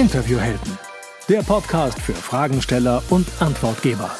[0.00, 0.78] Interviewhelden,
[1.28, 4.10] der Podcast für Fragensteller und Antwortgeber.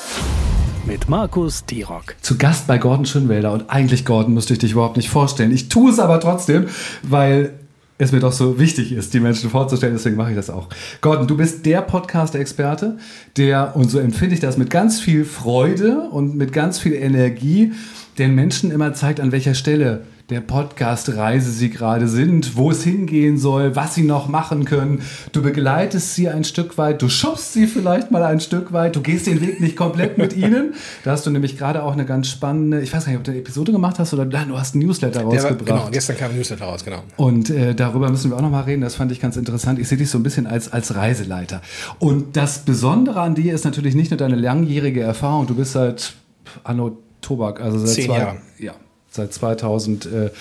[0.87, 2.17] Mit Markus Tirock.
[2.21, 5.51] Zu Gast bei Gordon Schönwälder und eigentlich, Gordon, musste ich dich überhaupt nicht vorstellen.
[5.53, 6.67] Ich tue es aber trotzdem,
[7.03, 7.55] weil
[7.97, 10.69] es mir doch so wichtig ist, die Menschen vorzustellen, deswegen mache ich das auch.
[11.01, 12.99] Gordon, du bist der Podcast-Experte,
[13.39, 17.73] der, und so empfinde ich das, mit ganz viel Freude und mit ganz viel Energie
[18.19, 23.37] den Menschen immer zeigt, an welcher Stelle der Podcast-Reise sie gerade sind, wo es hingehen
[23.37, 25.03] soll, was sie noch machen können.
[25.33, 29.01] Du begleitest sie ein Stück weit, du schubst sie vielleicht mal ein Stück weit, du
[29.01, 30.75] gehst den Weg nicht komplett mit ihnen.
[31.03, 33.33] Da hast du nämlich gerade auch eine ganz spannende, ich weiß gar nicht, ob du
[33.33, 35.69] eine Episode gemacht hast oder nein, du hast einen Newsletter rausgebracht.
[35.69, 37.03] War, genau, gestern kam ein Newsletter raus, genau.
[37.17, 39.81] Und äh, darüber müssen wir auch noch mal reden, das fand ich ganz interessant.
[39.81, 41.61] Ich sehe dich so ein bisschen als, als Reiseleiter.
[41.99, 46.15] Und das Besondere an dir ist natürlich nicht nur deine langjährige Erfahrung, du bist seit
[46.63, 48.39] Anno Tobak, also seit Zehn zwei, Jahren.
[48.59, 48.75] Ja,
[49.11, 50.33] seit 2012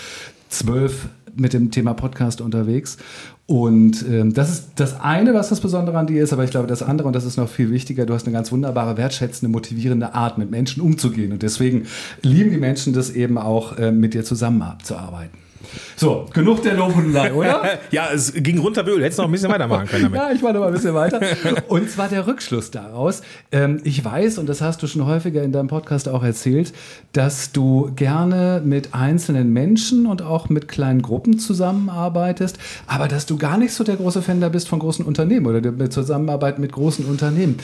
[1.36, 2.98] mit dem Thema Podcast unterwegs.
[3.46, 6.68] Und ähm, das ist das eine, was das Besondere an dir ist, aber ich glaube,
[6.68, 10.14] das andere, und das ist noch viel wichtiger, du hast eine ganz wunderbare, wertschätzende, motivierende
[10.14, 11.32] Art, mit Menschen umzugehen.
[11.32, 11.88] Und deswegen
[12.22, 15.49] lieben die Menschen das eben auch, äh, mit dir zusammenzuarbeiten.
[15.96, 17.80] So, genug der Lobhudelei, oder?
[17.92, 19.04] ja, es ging runter wie Öl.
[19.04, 20.20] Hättest noch ein bisschen weitermachen können damit.
[20.20, 21.20] ja, ich mache noch mal ein bisschen weiter.
[21.68, 23.22] Und zwar der Rückschluss daraus.
[23.52, 26.74] Ähm, ich weiß, und das hast du schon häufiger in deinem Podcast auch erzählt,
[27.14, 33.38] dass du gerne mit einzelnen Menschen und auch mit kleinen Gruppen zusammenarbeitest, aber dass du
[33.38, 36.72] gar nicht so der große Fan da bist von großen Unternehmen oder der Zusammenarbeit mit
[36.72, 37.58] großen Unternehmen.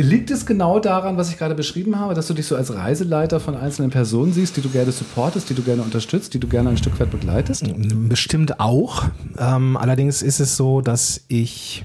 [0.00, 3.40] Liegt es genau daran, was ich gerade beschrieben habe, dass du dich so als Reiseleiter
[3.40, 6.70] von einzelnen Personen siehst, die du gerne supportest, die du gerne unterstützt, die du gerne
[6.70, 7.64] ein Stück weit begleitest?
[8.08, 9.06] Bestimmt auch.
[9.36, 11.84] Ähm, allerdings ist es so, dass ich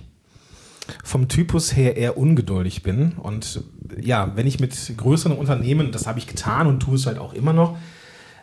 [1.04, 3.14] vom Typus her eher ungeduldig bin.
[3.14, 3.64] Und
[4.00, 7.34] ja, wenn ich mit größeren Unternehmen, das habe ich getan und tue es halt auch
[7.34, 7.78] immer noch,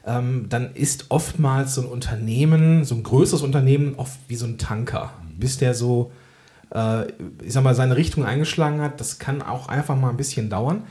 [0.05, 4.59] ähm, dann ist oftmals so ein Unternehmen, so ein größeres Unternehmen, oft wie so ein
[4.59, 5.13] Tanker.
[5.39, 6.11] Bis der so
[6.75, 7.07] äh,
[7.43, 10.85] ich sag mal, seine Richtung eingeschlagen hat, das kann auch einfach mal ein bisschen dauern.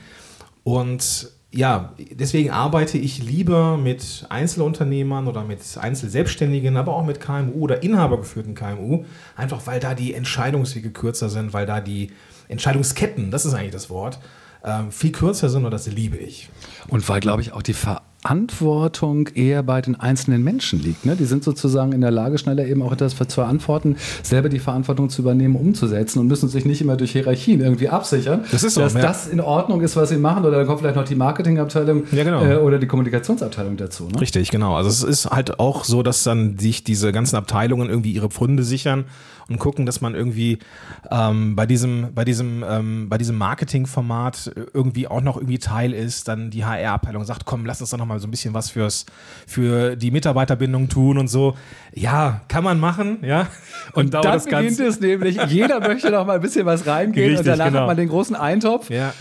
[0.64, 7.62] Und ja, deswegen arbeite ich lieber mit Einzelunternehmern oder mit Einzelselbstständigen, aber auch mit KMU
[7.62, 9.04] oder inhabergeführten KMU,
[9.36, 12.12] einfach weil da die Entscheidungswege kürzer sind, weil da die
[12.48, 14.20] Entscheidungsketten, das ist eigentlich das Wort,
[14.64, 16.50] ähm, viel kürzer sind und das liebe ich.
[16.88, 17.74] Und weil, glaube ich, auch die
[18.22, 21.06] Verantwortung eher bei den einzelnen Menschen liegt.
[21.06, 21.16] Ne?
[21.16, 25.08] Die sind sozusagen in der Lage, schneller eben auch etwas zu verantworten, selber die Verantwortung
[25.08, 28.82] zu übernehmen, umzusetzen und müssen sich nicht immer durch Hierarchien irgendwie absichern, das ist so,
[28.82, 29.00] dass ja.
[29.00, 30.44] das in Ordnung ist, was sie machen.
[30.44, 32.44] Oder dann kommt vielleicht noch die Marketingabteilung Ja, genau.
[32.44, 34.08] äh, oder die Kommunikationsabteilung dazu.
[34.08, 34.20] Ne?
[34.20, 34.74] Richtig, genau.
[34.74, 38.64] Also es ist halt auch so, dass dann sich diese ganzen Abteilungen irgendwie ihre Pfunde
[38.64, 39.04] sichern
[39.50, 40.58] und gucken, dass man irgendwie
[41.10, 46.28] ähm, bei diesem, bei diesem, ähm, bei diesem Marketingformat irgendwie auch noch irgendwie Teil ist.
[46.28, 49.06] Dann die HR-Abteilung sagt, komm, lass uns doch noch mal so ein bisschen was fürs,
[49.46, 51.56] für die Mitarbeiterbindung tun und so.
[51.92, 53.48] Ja, kann man machen, ja.
[53.92, 56.86] Und, dauert dann das beginnt Ganze- es nämlich, jeder möchte noch mal ein bisschen was
[56.86, 57.80] reingehen und Richtig, danach genau.
[57.80, 59.12] hat man den großen Eintopf, Ja.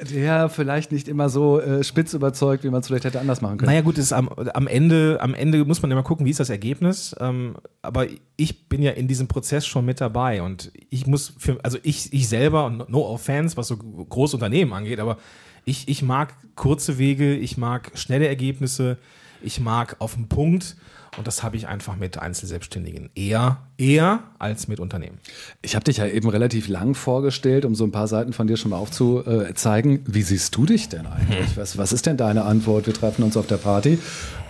[0.00, 3.58] Der vielleicht nicht immer so äh, spitz überzeugt, wie man es vielleicht hätte anders machen
[3.58, 3.70] können.
[3.70, 6.50] Naja gut, ist am, am, Ende, am Ende muss man immer gucken, wie ist das
[6.50, 7.14] Ergebnis.
[7.20, 8.06] Ähm, aber
[8.36, 12.12] ich bin ja in diesem Prozess schon mit dabei und ich muss für, also ich,
[12.12, 15.18] ich selber, und no offense, was so große Unternehmen angeht, aber
[15.64, 18.98] ich, ich mag kurze Wege, ich mag schnelle Ergebnisse,
[19.42, 20.76] ich mag auf den Punkt
[21.16, 25.18] und das habe ich einfach mit Einzelselbstständigen eher, eher als mit Unternehmen.
[25.62, 28.56] Ich habe dich ja eben relativ lang vorgestellt, um so ein paar Seiten von dir
[28.56, 30.00] schon mal aufzuzeigen.
[30.06, 31.56] Wie siehst du dich denn eigentlich?
[31.56, 32.86] Was, was ist denn deine Antwort?
[32.86, 33.98] Wir treffen uns auf der Party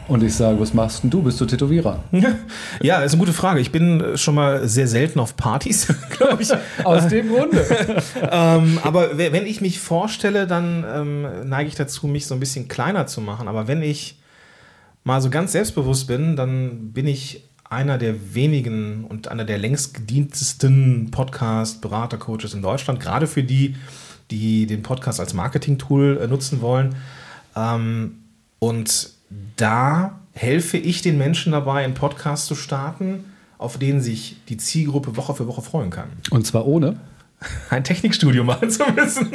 [0.09, 1.23] und ich sage, was machst denn du?
[1.23, 2.03] Bist du Tätowierer?
[2.83, 3.61] Ja, ist eine gute Frage.
[3.61, 5.87] Ich bin äh, schon mal sehr selten auf Partys,
[6.17, 6.51] glaube ich.
[6.85, 7.65] Aus dem Grunde.
[8.31, 12.41] ähm, aber we- wenn ich mich vorstelle, dann ähm, neige ich dazu, mich so ein
[12.41, 13.49] bisschen kleiner zu machen.
[13.49, 14.17] Aber wenn ich
[15.05, 19.95] mal so ganz selbstbewusst bin, dann bin ich einer der wenigen und einer der längst
[19.95, 23.77] gedientesten Podcast-Berater-Coaches in Deutschland, gerade für die,
[24.31, 26.95] die den Podcast als Marketing-Tool äh, nutzen wollen.
[27.55, 28.19] Ähm,
[28.59, 29.11] und
[29.57, 33.25] da helfe ich den Menschen dabei, einen Podcast zu starten,
[33.59, 36.97] auf den sich die Zielgruppe Woche für Woche freuen kann Und zwar ohne.
[37.71, 39.31] ein Technikstudio machen zu müssen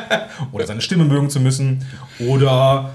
[0.52, 1.84] oder seine Stimme mögen zu müssen
[2.18, 2.90] oder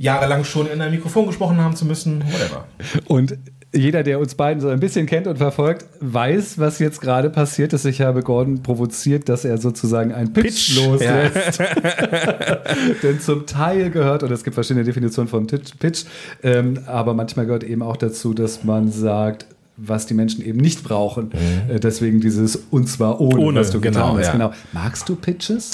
[0.00, 2.64] jahrelang schon in einem Mikrofon gesprochen haben zu müssen, whatever.
[3.06, 3.36] Und
[3.72, 7.72] jeder, der uns beiden so ein bisschen kennt und verfolgt, weiß, was jetzt gerade passiert
[7.74, 7.84] ist.
[7.84, 11.60] Ich habe Gordon provoziert, dass er sozusagen einen Pitch, Pitch, loslässt.
[13.02, 16.04] Denn zum Teil gehört, und es gibt verschiedene Definitionen von Pitch,
[16.42, 20.82] ähm, aber manchmal gehört eben auch dazu, dass man sagt, was die Menschen eben nicht
[20.82, 21.30] brauchen.
[21.68, 23.40] Äh, deswegen dieses und zwar ohne, Mhm.
[23.42, 24.26] Ohne, was du getan genau, hast.
[24.26, 24.32] ja.
[24.32, 24.52] Genau.
[24.72, 25.72] Magst du Pitches?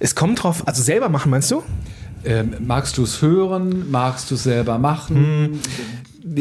[0.00, 1.62] Es kommt drauf, also selber machen, meinst du?
[2.24, 3.90] Ähm, magst du es hören?
[3.90, 5.60] Magst du es selber machen?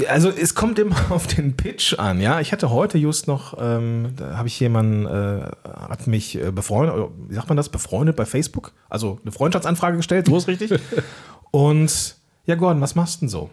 [0.08, 2.40] Also es kommt immer auf den Pitch an, ja.
[2.40, 6.96] Ich hatte heute just noch, ähm, da habe ich jemanden, äh, hat mich äh, befreundet,
[7.28, 10.80] wie sagt man das, befreundet bei Facebook, also eine Freundschaftsanfrage gestellt, so ist richtig.
[11.52, 12.16] Und
[12.46, 13.50] ja, Gordon, was machst du denn so?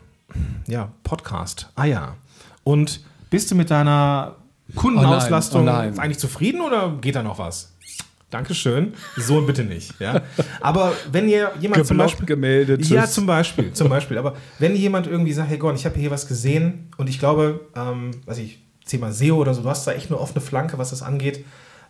[0.68, 1.70] Ja, Podcast.
[1.74, 2.14] Ah ja.
[2.62, 3.00] Und
[3.30, 4.36] bist du mit deiner
[4.76, 5.98] Kundenauslastung Oh nein, oh nein.
[5.98, 7.74] eigentlich zufrieden oder geht da noch was?
[8.30, 8.94] Dankeschön.
[9.16, 10.00] So bitte nicht.
[10.00, 10.22] Ja.
[10.60, 14.18] Aber wenn ihr jemand zum Geblockt, Beispiel gemeldet, ja, zum Beispiel, zum Beispiel.
[14.18, 17.60] Aber wenn jemand irgendwie sagt, hey Gordon, ich habe hier was gesehen und ich glaube,
[17.74, 20.90] ähm, weiß ich, Thema SEO oder so, du hast da echt eine offene Flanke, was
[20.90, 21.44] das angeht.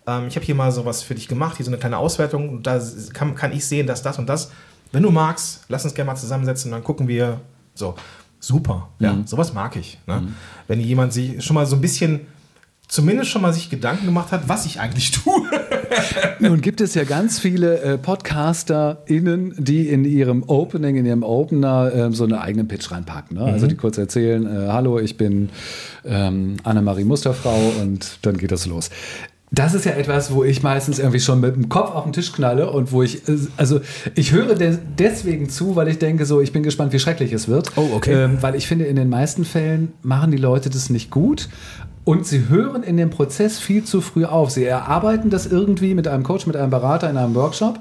[0.07, 2.67] Ähm, ich habe hier mal sowas für dich gemacht, hier so eine kleine Auswertung und
[2.67, 2.81] da
[3.13, 4.51] kann, kann ich sehen, dass das und das.
[4.93, 7.41] Wenn du magst, lass uns gerne mal zusammensetzen und dann gucken wir.
[7.75, 7.95] So,
[8.41, 8.89] super.
[8.99, 9.99] Ja, sowas mag ich.
[10.07, 10.29] Ne?
[10.67, 12.27] Wenn jemand sich schon mal so ein bisschen,
[12.91, 15.43] zumindest schon mal sich Gedanken gemacht hat, was ich eigentlich tue.
[16.41, 21.93] Nun gibt es ja ganz viele äh, PodcasterInnen, die in ihrem Opening, in ihrem Opener
[21.95, 23.39] ähm, so einen eigenen Pitch reinpacken.
[23.39, 23.45] Ne?
[23.45, 25.51] Also die kurz erzählen, äh, hallo, ich bin
[26.05, 28.91] ähm, Annemarie Musterfrau und dann geht das los.
[29.53, 32.33] Das ist ja etwas, wo ich meistens irgendwie schon mit dem Kopf auf den Tisch
[32.33, 33.81] knalle und wo ich, äh, also
[34.15, 37.47] ich höre de deswegen zu, weil ich denke so, ich bin gespannt, wie schrecklich es
[37.47, 37.77] wird.
[37.77, 38.25] Oh, okay.
[38.25, 41.49] Ähm, weil ich finde, in den meisten Fällen machen die Leute das nicht gut.
[42.11, 44.51] Und sie hören in dem Prozess viel zu früh auf.
[44.51, 47.79] Sie erarbeiten das irgendwie mit einem Coach, mit einem Berater in einem Workshop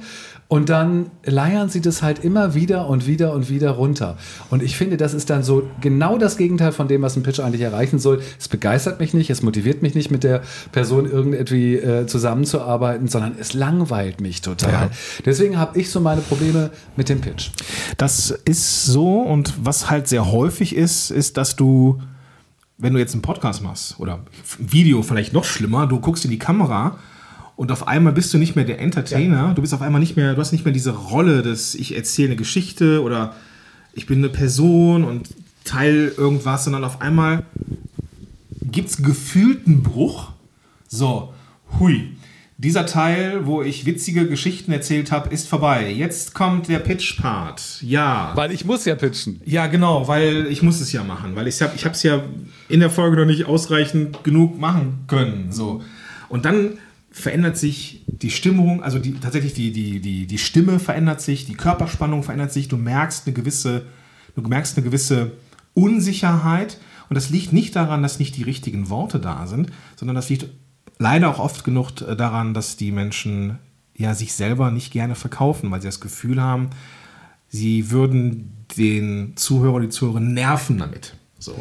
[0.47, 4.17] und dann leiern sie das halt immer wieder und wieder und wieder runter.
[4.51, 7.39] Und ich finde, das ist dann so genau das Gegenteil von dem, was ein Pitch
[7.39, 8.21] eigentlich erreichen soll.
[8.37, 13.33] Es begeistert mich nicht, es motiviert mich nicht, mit der Person irgendwie äh, zusammenzuarbeiten, sondern
[13.39, 14.71] es langweilt mich total.
[14.71, 14.89] Ja.
[15.25, 17.49] Deswegen habe ich so meine Probleme mit dem Pitch.
[17.97, 21.99] Das ist so und was halt sehr häufig ist, ist, dass du,
[22.79, 26.31] wenn du jetzt einen Podcast machst oder ein Video vielleicht noch schlimmer, du guckst in
[26.31, 26.97] die Kamera
[27.55, 30.33] und auf einmal bist du nicht mehr der Entertainer, du bist auf einmal nicht mehr,
[30.33, 33.35] du hast nicht mehr diese Rolle, dass ich erzähle eine Geschichte oder
[33.93, 35.29] ich bin eine Person und
[35.65, 37.43] teile irgendwas, sondern auf einmal
[38.63, 40.31] gibt es gefühlten Bruch.
[40.87, 41.33] So,
[41.79, 42.15] hui.
[42.61, 45.89] Dieser Teil, wo ich witzige Geschichten erzählt habe, ist vorbei.
[45.93, 47.81] Jetzt kommt der Pitch-Part.
[47.81, 48.33] Ja.
[48.35, 49.39] Weil ich muss ja pitchen.
[49.45, 52.21] Ja, genau, weil ich muss es ja machen, weil ich habe ich es ja
[52.67, 55.53] in der Folge noch nicht ausreichend genug machen können.
[55.53, 55.81] So.
[56.27, 56.71] Und dann
[57.11, 61.55] verändert sich die Stimmung, also die, tatsächlich die, die, die, die Stimme verändert sich, die
[61.55, 63.85] Körperspannung verändert sich, du merkst eine gewisse,
[64.35, 65.31] du merkst eine gewisse
[65.75, 66.77] Unsicherheit.
[67.07, 70.47] Und das liegt nicht daran, dass nicht die richtigen Worte da sind, sondern das liegt
[70.99, 73.57] leider auch oft genug äh, daran, dass die Menschen
[73.95, 76.69] ja sich selber nicht gerne verkaufen, weil sie das Gefühl haben,
[77.47, 81.15] sie würden den Zuhörer, die Zuhörerin nerven damit.
[81.39, 81.55] So.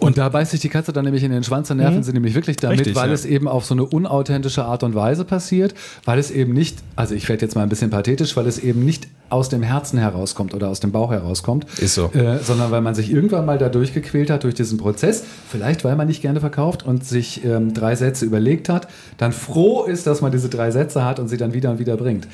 [0.00, 2.34] Und da beißt sich die Katze dann nämlich in den Schwanz, dann nerven sie nämlich
[2.34, 3.14] wirklich damit, Richtig, weil ja.
[3.14, 5.74] es eben auf so eine unauthentische Art und Weise passiert,
[6.04, 8.84] weil es eben nicht, also ich werde jetzt mal ein bisschen pathetisch, weil es eben
[8.84, 12.10] nicht aus dem Herzen herauskommt oder aus dem Bauch herauskommt, Ist so.
[12.12, 15.94] äh, sondern weil man sich irgendwann mal da durchgequält hat durch diesen Prozess, vielleicht weil
[15.94, 18.88] man nicht gerne verkauft und sich ähm, drei Sätze überlegt hat,
[19.18, 21.96] dann froh ist, dass man diese drei Sätze hat und sie dann wieder und wieder
[21.96, 22.26] bringt.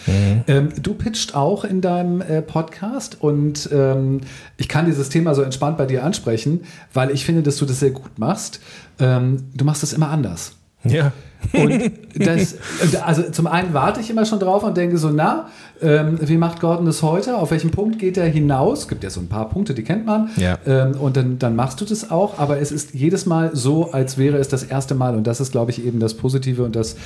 [0.47, 4.23] Ähm, du pitcht auch in deinem äh, Podcast und ähm,
[4.57, 6.63] ich kann dieses Thema so entspannt bei dir ansprechen,
[6.95, 8.61] weil ich finde, dass du das sehr gut machst.
[8.99, 10.53] Ähm, du machst es immer anders.
[10.85, 11.13] Ja.
[11.53, 12.57] Und das,
[13.03, 15.49] also zum einen warte ich immer schon drauf und denke so, na,
[15.81, 17.37] ähm, wie macht Gordon das heute?
[17.37, 18.81] Auf welchen Punkt geht er hinaus?
[18.81, 20.31] Es gibt ja so ein paar Punkte, die kennt man.
[20.37, 20.59] Ja.
[20.67, 24.19] Ähm, und dann, dann machst du das auch, aber es ist jedes Mal so, als
[24.19, 25.15] wäre es das erste Mal.
[25.15, 26.97] Und das ist, glaube ich, eben das Positive und das,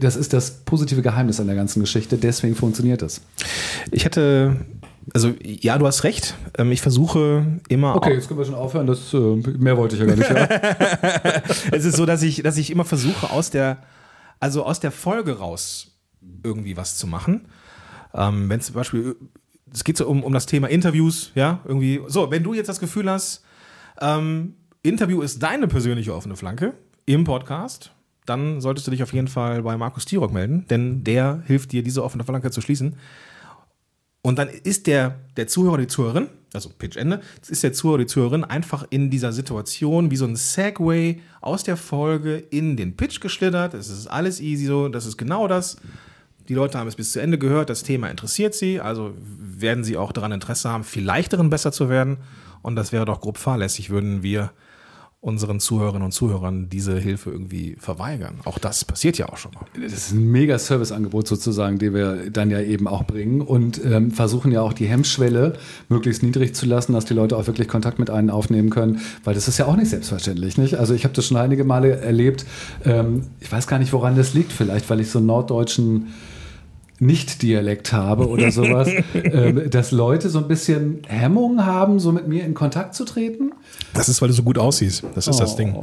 [0.00, 2.16] das ist das positive Geheimnis an der ganzen Geschichte.
[2.16, 3.20] Deswegen funktioniert es.
[3.90, 4.56] Ich hatte,
[5.12, 6.34] also ja, du hast recht.
[6.58, 7.96] Ähm, Ich versuche immer.
[7.96, 8.86] Okay, jetzt können wir schon aufhören.
[8.86, 10.30] Das, äh, mehr wollte ich ja gar nicht.
[10.30, 11.42] Ja.
[11.72, 13.78] es ist so, dass ich, dass ich immer versuche, aus der,
[14.38, 15.98] also aus der Folge raus
[16.44, 17.46] irgendwie was zu machen.
[18.14, 19.16] Ähm, wenn zum Beispiel,
[19.72, 22.00] es geht so um, um das Thema Interviews, ja, irgendwie.
[22.08, 23.44] So, wenn du jetzt das Gefühl hast,
[24.00, 26.74] ähm, Interview ist deine persönliche offene Flanke
[27.06, 27.92] im Podcast,
[28.26, 31.82] dann solltest du dich auf jeden Fall bei Markus Tirock melden, denn der hilft dir,
[31.82, 32.96] diese offene Flanke zu schließen.
[34.22, 38.44] Und dann ist der, der Zuhörer, die Zuhörerin, also Pitchende, ist der Zuhörer, die Zuhörerin
[38.44, 43.74] einfach in dieser Situation wie so ein Segway aus der Folge in den Pitch geschlittert.
[43.74, 45.76] Es ist alles easy so, das ist genau das.
[46.48, 49.96] Die Leute haben es bis zu Ende gehört, das Thema interessiert sie, also werden sie
[49.96, 52.18] auch daran Interesse haben, vielleicht darin besser zu werden.
[52.62, 54.50] Und das wäre doch grob fahrlässig, würden wir
[55.22, 58.40] unseren Zuhörerinnen und Zuhörern diese Hilfe irgendwie verweigern.
[58.44, 59.66] Auch das passiert ja auch schon mal.
[59.82, 64.12] Das ist ein mega Serviceangebot sozusagen, den wir dann ja eben auch bringen und ähm,
[64.12, 65.58] versuchen ja auch die Hemmschwelle
[65.90, 69.34] möglichst niedrig zu lassen, dass die Leute auch wirklich Kontakt mit einem aufnehmen können, weil
[69.34, 70.56] das ist ja auch nicht selbstverständlich.
[70.56, 70.76] Nicht?
[70.76, 72.46] Also ich habe das schon einige Male erlebt.
[72.86, 74.52] Ähm, ich weiß gar nicht, woran das liegt.
[74.52, 76.06] Vielleicht, weil ich so einen norddeutschen
[77.00, 82.44] Nicht-Dialekt habe oder sowas, ähm, dass Leute so ein bisschen Hemmung haben, so mit mir
[82.44, 83.52] in Kontakt zu treten.
[83.94, 85.04] Das ist, weil du so gut aussiehst.
[85.14, 85.74] Das ist das Ding.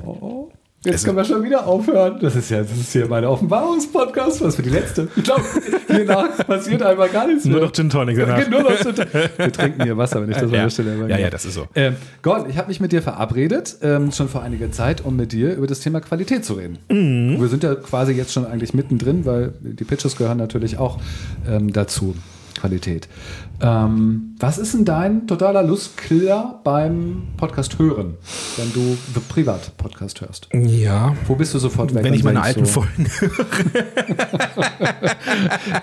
[0.86, 2.19] Jetzt können wir schon wieder aufhören.
[2.22, 4.41] Das ist ja, das ist hier mein Offenbarungspodcast.
[4.41, 5.07] Was für die letzte.
[5.15, 5.41] Ich glaube,
[5.88, 7.65] hiernach passiert einfach gar nichts Nur mehr.
[7.65, 8.48] noch Gin Tonic danach.
[8.48, 9.13] Nur noch Gin Tonic.
[9.38, 10.57] Wir trinken hier Wasser, wenn ich das Ja.
[10.60, 11.10] an der Stelle erwähne.
[11.10, 11.67] Ja, ja, das ist so.
[11.75, 15.31] Ähm, Gordon, ich habe mich mit dir verabredet, ähm, schon vor einiger Zeit, um mit
[15.34, 16.77] dir über das Thema Qualität zu reden.
[16.89, 17.41] Mhm.
[17.41, 21.00] Wir sind ja quasi jetzt schon eigentlich mittendrin, weil die Pitches gehören natürlich auch
[21.50, 22.15] ähm, dazu.
[22.57, 23.07] Qualität.
[23.61, 28.15] Ähm, was ist denn dein totaler Lustkiller beim Podcast hören,
[28.57, 28.97] wenn du
[29.29, 30.49] privat Podcast hörst?
[30.53, 31.15] Ja.
[31.25, 32.03] Wo bist du sofort weg?
[32.03, 33.07] Wenn ich meine alten so, Folgen.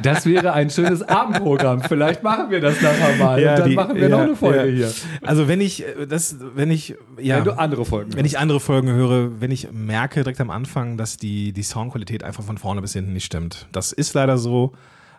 [0.02, 1.82] Das wäre ein schönes Abendprogramm.
[1.82, 3.38] Vielleicht machen wir das nachher mal.
[3.38, 4.88] und dann die- machen wir noch ja, eine Folge ja.
[4.88, 4.92] hier.
[5.22, 8.60] Also wenn ich äh, das, wenn ich, ja, Wenn du andere Folgen wenn ich andere
[8.60, 12.80] Folgen höre, wenn ich merke direkt am Anfang, dass die, die Soundqualität einfach von vorne
[12.80, 13.66] bis hinten nicht stimmt.
[13.72, 14.72] Das ist leider so.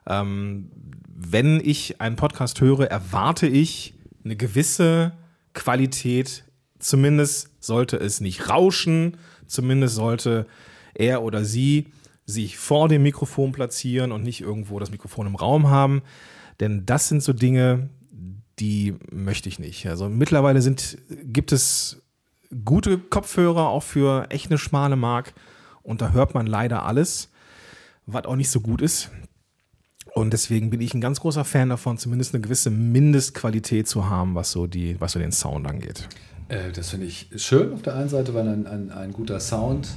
[0.07, 0.69] Ähm,
[1.31, 5.13] wenn ich einen Podcast höre, erwarte ich eine gewisse
[5.53, 6.43] Qualität.
[6.79, 9.17] Zumindest sollte es nicht rauschen.
[9.47, 10.45] Zumindest sollte
[10.93, 11.87] er oder sie
[12.25, 16.01] sich vor dem Mikrofon platzieren und nicht irgendwo das Mikrofon im Raum haben.
[16.59, 17.89] Denn das sind so Dinge,
[18.59, 19.87] die möchte ich nicht.
[19.87, 22.01] Also mittlerweile sind, gibt es
[22.63, 25.33] gute Kopfhörer auch für echt eine schmale Mark
[25.83, 27.29] und da hört man leider alles,
[28.05, 29.09] was auch nicht so gut ist.
[30.17, 34.33] Und deswegen bin ich ein ganz großer Fan davon, zumindest eine gewisse Mindestqualität zu haben,
[34.33, 36.07] was so, die, was so den Sound angeht.
[36.47, 39.89] Äh, das finde ich schön auf der einen Seite, weil ein, ein, ein guter Sound,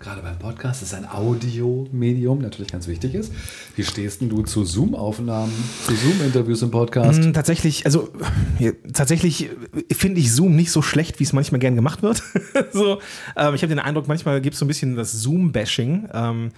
[0.00, 3.32] gerade beim Podcast, ist ein Audiomedium, natürlich ganz wichtig ist.
[3.76, 5.52] Wie stehst denn du zu Zoom-Aufnahmen,
[5.86, 7.22] zu Zoom-Interviews im Podcast?
[7.22, 8.12] Mm, Tatsächlich, also
[8.58, 9.50] ja, tatsächlich
[9.92, 12.24] finde ich Zoom nicht so schlecht, wie es manchmal gern gemacht wird.
[12.72, 12.98] so,
[13.36, 16.08] ähm, ich habe den Eindruck, manchmal gibt es so ein bisschen das Zoom-Bashing.
[16.12, 16.50] Ähm,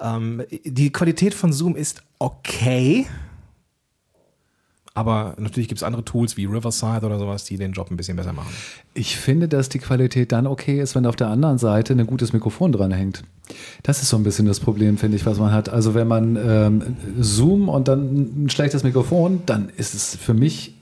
[0.00, 3.06] ähm, die Qualität von Zoom ist okay.
[4.96, 8.16] Aber natürlich gibt es andere Tools wie Riverside oder sowas, die den Job ein bisschen
[8.16, 8.48] besser machen.
[8.94, 12.32] Ich finde, dass die Qualität dann okay ist, wenn auf der anderen Seite ein gutes
[12.32, 13.22] Mikrofon dran hängt.
[13.82, 15.68] Das ist so ein bisschen das Problem, finde ich, was man hat.
[15.68, 20.75] Also wenn man ähm, Zoom und dann ein schlechtes Mikrofon, dann ist es für mich,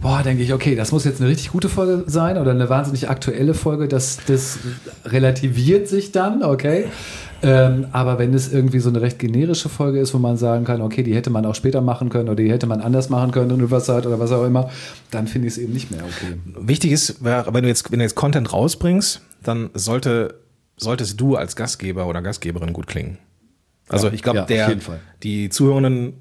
[0.00, 3.08] boah, denke ich, okay, das muss jetzt eine richtig gute Folge sein oder eine wahnsinnig
[3.08, 3.88] aktuelle Folge.
[3.88, 4.58] Das, das
[5.04, 6.86] relativiert sich dann, okay.
[7.40, 10.80] Ähm, aber wenn es irgendwie so eine recht generische Folge ist, wo man sagen kann,
[10.82, 13.50] okay, die hätte man auch später machen können oder die hätte man anders machen können
[13.50, 14.70] in Riverside oder was auch immer,
[15.12, 16.34] dann finde ich es eben nicht mehr okay.
[16.58, 20.40] Wichtig ist, wenn du jetzt, wenn du jetzt Content rausbringst, dann sollte,
[20.76, 23.18] solltest du als Gastgeber oder Gastgeberin gut klingen.
[23.88, 24.76] Also Ja, ich glaube, ja, der
[25.22, 26.14] die Zuhörenden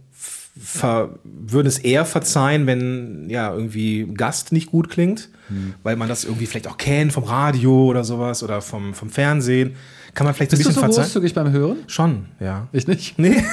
[1.23, 5.75] würden es eher verzeihen, wenn ja irgendwie Gast nicht gut klingt, Hm.
[5.83, 9.75] weil man das irgendwie vielleicht auch kennt vom Radio oder sowas oder vom, vom Fernsehen.
[10.13, 11.03] Kann man vielleicht so ein Bist du bisschen so verzeihen?
[11.05, 11.77] großzügig beim Hören?
[11.87, 12.67] Schon, ja.
[12.73, 13.17] Ich nicht.
[13.19, 13.35] Nee,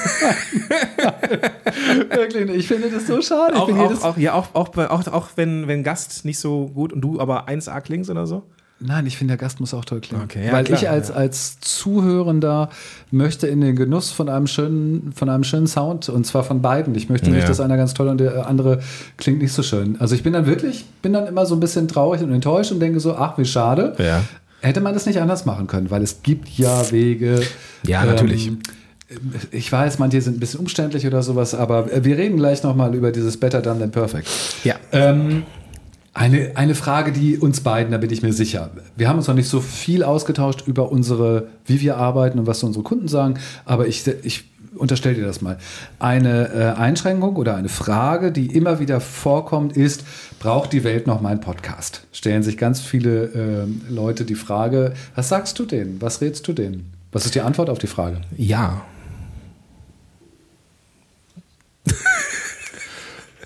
[2.09, 2.55] Wirklich nicht.
[2.57, 3.55] Ich finde das so schade.
[3.55, 7.01] Auch, auch, auch, ja, auch, auch, auch, auch wenn, wenn Gast nicht so gut und
[7.01, 8.43] du aber 1A klingst oder so.
[8.79, 10.23] Nein, ich finde, der Gast muss auch toll klingen.
[10.25, 11.15] Okay, ja, Weil klar, ich als, ja.
[11.15, 12.69] als Zuhörender
[13.09, 16.93] möchte in den Genuss von einem schönen, von einem schönen Sound und zwar von beiden.
[16.95, 17.47] Ich möchte nicht, Ja.
[17.47, 18.81] dass einer ganz toll und der andere
[19.17, 19.95] klingt nicht so schön.
[20.01, 22.81] Also ich bin dann wirklich, bin dann immer so ein bisschen traurig und enttäuscht und
[22.81, 23.95] denke so, ach, wie schade.
[23.97, 24.21] Ja.
[24.59, 27.41] Hätte man das nicht anders machen können, weil es gibt ja Wege.
[27.87, 28.51] Ja, natürlich.
[29.51, 33.11] ich weiß, manche sind ein bisschen umständlich oder sowas, aber wir reden gleich nochmal über
[33.11, 34.27] dieses Better Done Than Perfect.
[34.63, 34.75] Ja.
[34.91, 35.43] Ähm,
[36.15, 38.71] eine, eine Frage, die uns beiden, da bin ich mir sicher.
[38.95, 42.63] Wir haben uns noch nicht so viel ausgetauscht über unsere, wie wir arbeiten und was
[42.63, 44.45] unsere Kunden sagen, aber ich, ich
[44.77, 45.57] unterstelle dir das mal.
[45.99, 50.05] Eine äh, Einschränkung oder eine Frage, die immer wieder vorkommt, ist,
[50.39, 52.05] braucht die Welt noch meinen Podcast?
[52.13, 56.01] Stellen sich ganz viele ähm, Leute die Frage, was sagst du denen?
[56.01, 56.93] Was rätst du denen?
[57.11, 58.21] Was ist die Antwort auf die Frage?
[58.37, 58.85] Ja.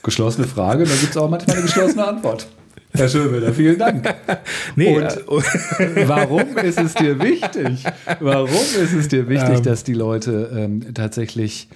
[0.10, 2.48] Geschlossene Frage, da gibt es auch manchmal eine geschlossene Antwort.
[2.94, 4.12] Herr Schönwälder, vielen Dank.
[4.76, 7.84] Nee, Und äh, warum ist es dir wichtig?
[8.20, 9.64] Warum ist es dir wichtig, Ähm.
[9.64, 11.70] dass die Leute ähm, tatsächlich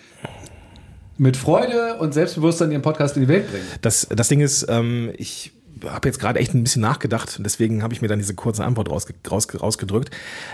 [1.20, 3.66] mit Freude und Selbstbewusstsein ihren Podcast in die Welt bringen?
[3.82, 5.52] Das, das Ding ist, ähm, ich
[5.86, 8.64] habe jetzt gerade echt ein bisschen nachgedacht und deswegen habe ich mir dann diese kurze
[8.64, 10.10] Antwort rausge raus rausgedrückt.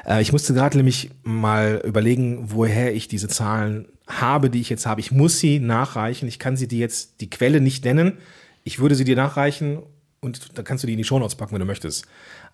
[0.06, 4.86] Äh, ich musste gerade nämlich mal überlegen, woher ich diese Zahlen habe, die ich jetzt
[4.86, 5.02] habe.
[5.02, 6.28] Ich muss sie nachreichen.
[6.28, 8.18] Ich kann sie dir jetzt die Quelle nicht nennen.
[8.64, 9.80] Ich würde sie dir nachreichen
[10.20, 12.06] und dann kannst du die in die Shownotes packen, wenn du möchtest.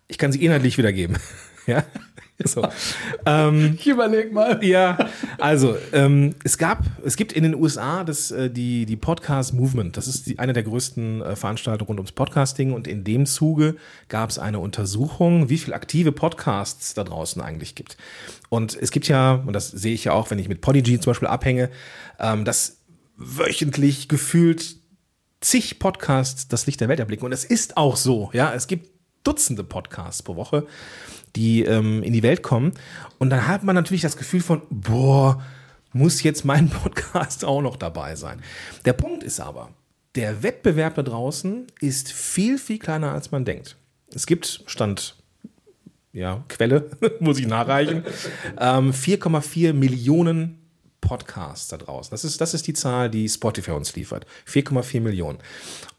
[0.07, 1.17] Ich kann sie inhaltlich wiedergeben.
[1.65, 1.83] ja?
[2.43, 2.67] So.
[3.25, 4.63] ähm, Ich überleg mal.
[4.63, 4.97] ja,
[5.37, 9.95] also ähm, es gab, es gibt in den USA das, äh, die, die Podcast Movement.
[9.95, 13.77] Das ist die, eine der größten äh, Veranstaltungen rund ums Podcasting und in dem Zuge
[14.09, 17.95] gab es eine Untersuchung, wie viele aktive Podcasts da draußen eigentlich gibt.
[18.49, 21.11] Und es gibt ja, und das sehe ich ja auch, wenn ich mit Podigy zum
[21.11, 21.69] Beispiel abhänge,
[22.19, 22.79] ähm, dass
[23.17, 24.75] wöchentlich gefühlt
[25.39, 27.25] zig Podcasts das Licht der Welt erblicken.
[27.25, 28.89] Und es ist auch so, ja, es gibt
[29.23, 30.67] Dutzende Podcasts pro Woche,
[31.35, 32.73] die ähm, in die Welt kommen.
[33.19, 35.41] Und dann hat man natürlich das Gefühl von, boah,
[35.93, 38.41] muss jetzt mein Podcast auch noch dabei sein.
[38.85, 39.69] Der Punkt ist aber,
[40.15, 43.77] der Wettbewerb da draußen ist viel, viel kleiner, als man denkt.
[44.13, 45.15] Es gibt Stand,
[46.13, 46.89] ja, Quelle,
[47.19, 48.03] muss ich nachreichen,
[48.59, 50.59] ähm, 4,4 Millionen
[51.01, 52.11] Podcasts da draußen.
[52.11, 54.25] Das ist, das ist die Zahl, die Spotify uns liefert.
[54.47, 55.39] 4,4 Millionen.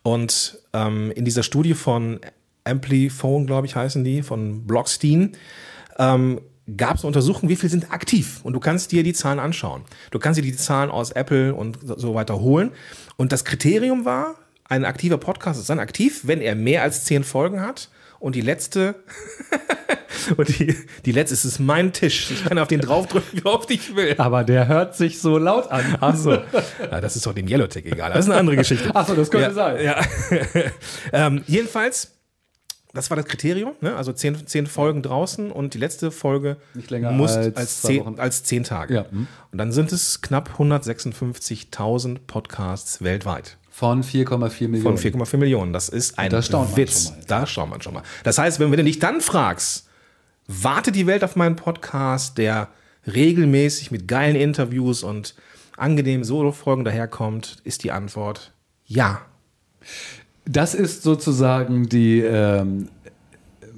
[0.03, 2.21] Und ähm, in dieser Studie von
[2.67, 5.33] Amplifone, glaube ich, heißen die, von Blockstein,
[5.99, 6.41] ähm,
[6.77, 8.41] gab es eine Untersuchung, wie viel sind aktiv.
[8.43, 9.83] Und du kannst dir die Zahlen anschauen.
[10.11, 12.73] Du kannst dir die Zahlen aus Apple und so weiter holen.
[13.17, 14.35] Und das Kriterium war,
[14.69, 17.89] ein aktiver Podcast ist dann aktiv, wenn er mehr als zehn Folgen hat.
[18.19, 18.97] Und die letzte,
[20.37, 22.31] und die, die letzte, es ist mein Tisch.
[22.31, 24.15] Ich kann auf den draufdrücken, wie oft ich will.
[24.19, 25.99] Aber der hört sich so laut an.
[26.01, 26.33] Ach so.
[26.33, 28.11] Ja, das ist doch dem Yellowtech egal.
[28.13, 28.91] Das ist eine andere Geschichte.
[28.95, 29.85] Ach so, das könnte ja, sein.
[29.85, 30.01] Ja.
[31.13, 32.16] ähm, jedenfalls,
[32.97, 33.73] das war das Kriterium.
[33.81, 33.95] Ne?
[33.95, 38.19] Also zehn, zehn Folgen draußen und die letzte Folge Nicht länger muss als als, zehn,
[38.19, 38.95] als zehn Tage.
[38.95, 39.07] Ja.
[39.11, 39.27] Hm.
[39.53, 43.59] Und dann sind es knapp 156.000 Podcasts weltweit.
[43.71, 44.97] Von 4,4 Millionen.
[44.97, 45.73] Von 4,4 Millionen.
[45.73, 47.13] Das ist ein da Witz.
[47.27, 48.03] Da staunt man schon mal.
[48.25, 49.89] Das heißt, wenn, wenn du dich dann fragst,
[50.47, 52.69] wartet die Welt auf meinen Podcast, der
[53.07, 55.35] regelmäßig mit geilen Interviews und
[55.77, 58.53] angenehmen Solo-Folgen daherkommt, ist die Antwort
[58.87, 59.21] ja.
[60.49, 62.89] Das ist sozusagen die ähm,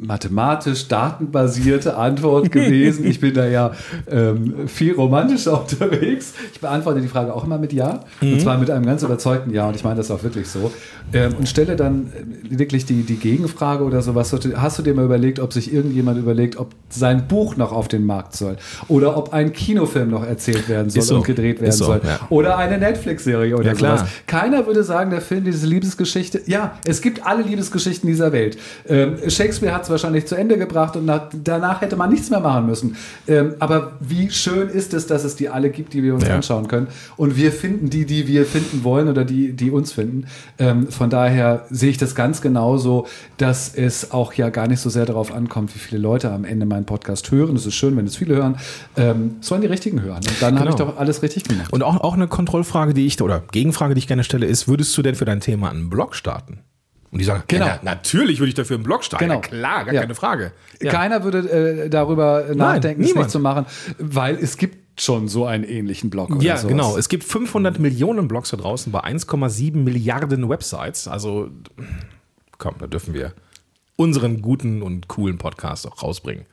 [0.00, 3.04] mathematisch datenbasierte Antwort gewesen.
[3.06, 3.72] Ich bin da ja
[4.10, 6.34] ähm, viel romantischer unterwegs.
[6.52, 8.00] Ich beantworte die Frage auch immer mit Ja.
[8.20, 9.68] Und zwar mit einem ganz überzeugten Ja.
[9.68, 10.70] Und ich meine das auch wirklich so.
[11.12, 12.12] Ähm, und stelle dann
[12.50, 14.32] äh, wirklich die, die Gegenfrage oder sowas.
[14.54, 18.04] Hast du dir mal überlegt, ob sich irgendjemand überlegt, ob sein Buch noch auf den
[18.06, 18.56] Markt soll?
[18.88, 21.16] Oder ob ein Kinofilm noch erzählt werden soll so.
[21.16, 22.00] und gedreht werden so, soll?
[22.04, 22.20] ja.
[22.28, 23.98] Oder eine Netflix-Serie oder Ja, klar.
[23.98, 24.10] sowas.
[24.26, 28.58] Keiner würde sagen, der Film, diese Liebesgeschichte, ja, es gibt alle Liebesgeschichten dieser Welt.
[28.88, 32.40] Ähm, Shakespeare hat es wahrscheinlich zu Ende gebracht und nach, danach hätte man nichts mehr
[32.40, 32.96] machen müssen.
[33.26, 36.34] Ähm, aber wie schön ist es, dass es die alle gibt, die wir uns Ja.
[36.34, 36.88] anschauen können.
[37.16, 40.26] Und wir finden die, die wir finden wollen oder die, die uns finden.
[40.58, 43.06] Ähm, von daher sehe ich das ganz genauso,
[43.38, 46.66] dass es auch ja gar nicht so sehr darauf ankommt, wie viele Leute am Ende
[46.66, 47.56] meinen Podcast hören.
[47.56, 48.56] Es ist schön, wenn es viele hören.
[48.96, 50.18] Ähm, sollen die richtigen hören.
[50.18, 50.90] Und dann habe ich Genau.
[50.90, 51.72] doch alles richtig gemacht.
[51.72, 54.96] Und auch, auch eine Kontrollfrage, die ich, oder Gegenfrage, die ich gerne stelle, ist, würdest
[54.96, 56.60] du denn für dein Thema einen Blog starten?
[57.10, 57.66] Und die sagen, Genau.
[57.66, 59.24] ja, na, natürlich würde ich dafür einen Blog starten.
[59.24, 59.36] Genau.
[59.36, 60.00] Ja, klar, gar Ja.
[60.02, 60.52] keine Frage.
[60.80, 61.38] Keiner würde
[61.84, 63.26] äh, darüber nachdenken, es niemand.
[63.26, 63.66] nicht zu machen,
[63.98, 66.30] weil es gibt schon so einen ähnlichen Blog.
[66.30, 66.68] Oder Ja, sowas.
[66.70, 66.96] genau.
[66.98, 71.06] Es gibt 500 Millionen Blogs da draußen bei 1,7 Milliarden Websites.
[71.08, 71.50] Also,
[72.58, 73.32] komm, da dürfen wir
[73.96, 76.44] unseren guten und coolen Podcast auch rausbringen.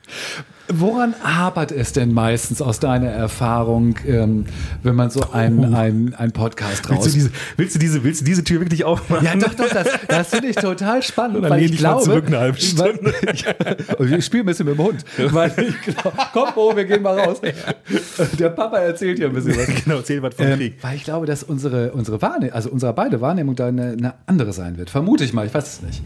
[0.67, 4.45] Woran hapert es denn meistens aus deiner Erfahrung, ähm,
[4.81, 7.13] wenn man so einen, einen, einen Podcast Willst du, raus...
[7.13, 9.25] diese, willst, du diese, willst du diese Tür wirklich aufmachen?
[9.25, 11.43] Ja, doch, doch, das, das finde ich total spannend.
[11.43, 13.13] Dann weil ich mal glaube, zurück eine halbe Stunde.
[13.97, 15.05] Weil, ich spiele ein bisschen mit dem Hund.
[15.17, 17.41] Weil ich glaube, komm, Bo, wir gehen mal raus.
[18.39, 19.67] Der Papa erzählt hier ein bisschen was.
[19.83, 20.77] genau, erzähl was vom Ähm, Krieg.
[20.81, 24.51] weil ich glaube, dass unsere, unsere Wahrnehmung, also unsere beide Wahrnehmung da eine, eine andere
[24.53, 24.89] sein wird.
[24.89, 26.01] Vermute ich mal, ich weiß es nicht.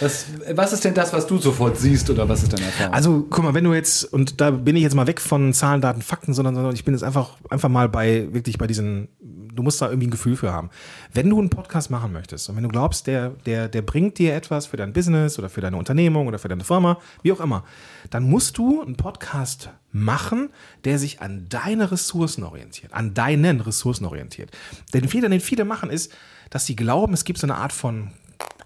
[0.00, 2.94] Was, was ist denn das, was du sofort siehst oder was ist deine Erfahrung?
[2.94, 5.80] Also, guck mal, wenn du jetzt, und da bin ich jetzt mal weg von Zahlen,
[5.80, 9.62] Daten, Fakten, sondern, sondern ich bin jetzt einfach, einfach mal bei, wirklich bei diesen, du
[9.62, 10.70] musst da irgendwie ein Gefühl für haben.
[11.12, 14.34] Wenn du einen Podcast machen möchtest und wenn du glaubst, der, der, der bringt dir
[14.34, 17.64] etwas für dein Business oder für deine Unternehmung oder für deine Firma, wie auch immer,
[18.10, 20.50] dann musst du einen Podcast machen,
[20.84, 24.50] der sich an deine Ressourcen orientiert, an deinen Ressourcen orientiert.
[24.94, 26.12] Denn Fehler, den viele machen, ist,
[26.50, 28.10] dass sie glauben, es gibt so eine Art von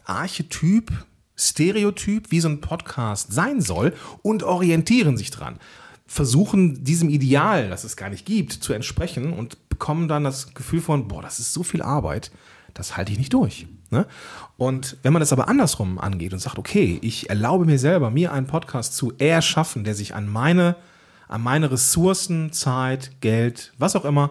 [0.04, 0.92] Archetyp,
[1.36, 5.58] Stereotyp, wie so ein Podcast sein soll und orientieren sich dran.
[6.06, 10.80] Versuchen diesem Ideal, das es gar nicht gibt, zu entsprechen und bekommen dann das Gefühl
[10.80, 12.30] von, boah, das ist so viel Arbeit,
[12.74, 13.66] das halte ich nicht durch.
[13.90, 14.06] Ne?
[14.56, 18.32] Und wenn man das aber andersrum angeht und sagt, okay, ich erlaube mir selber, mir
[18.32, 20.76] einen Podcast zu erschaffen, der sich an meine,
[21.28, 24.30] an meine Ressourcen, Zeit, Geld, was auch immer,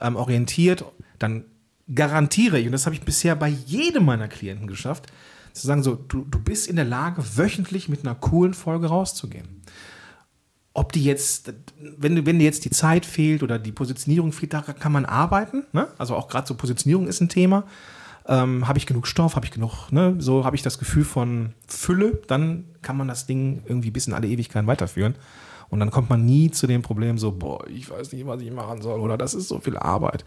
[0.00, 0.84] ähm, orientiert,
[1.18, 1.44] dann
[1.92, 5.06] garantiere ich, und das habe ich bisher bei jedem meiner Klienten geschafft,
[5.54, 9.62] zu sagen, so, du, du bist in der Lage, wöchentlich mit einer coolen Folge rauszugehen.
[10.74, 14.60] Ob die jetzt, wenn, wenn dir jetzt die Zeit fehlt oder die Positionierung fehlt, da
[14.60, 15.64] kann man arbeiten.
[15.72, 15.86] Ne?
[15.96, 17.64] Also auch gerade so Positionierung ist ein Thema.
[18.26, 20.16] Ähm, habe ich genug Stoff, habe ich genug, ne?
[20.18, 24.14] so habe ich das Gefühl von Fülle, dann kann man das Ding irgendwie bis in
[24.14, 25.14] alle Ewigkeiten weiterführen.
[25.74, 28.52] Und dann kommt man nie zu dem Problem so, boah, ich weiß nicht, was ich
[28.52, 30.24] machen soll oder das ist so viel Arbeit.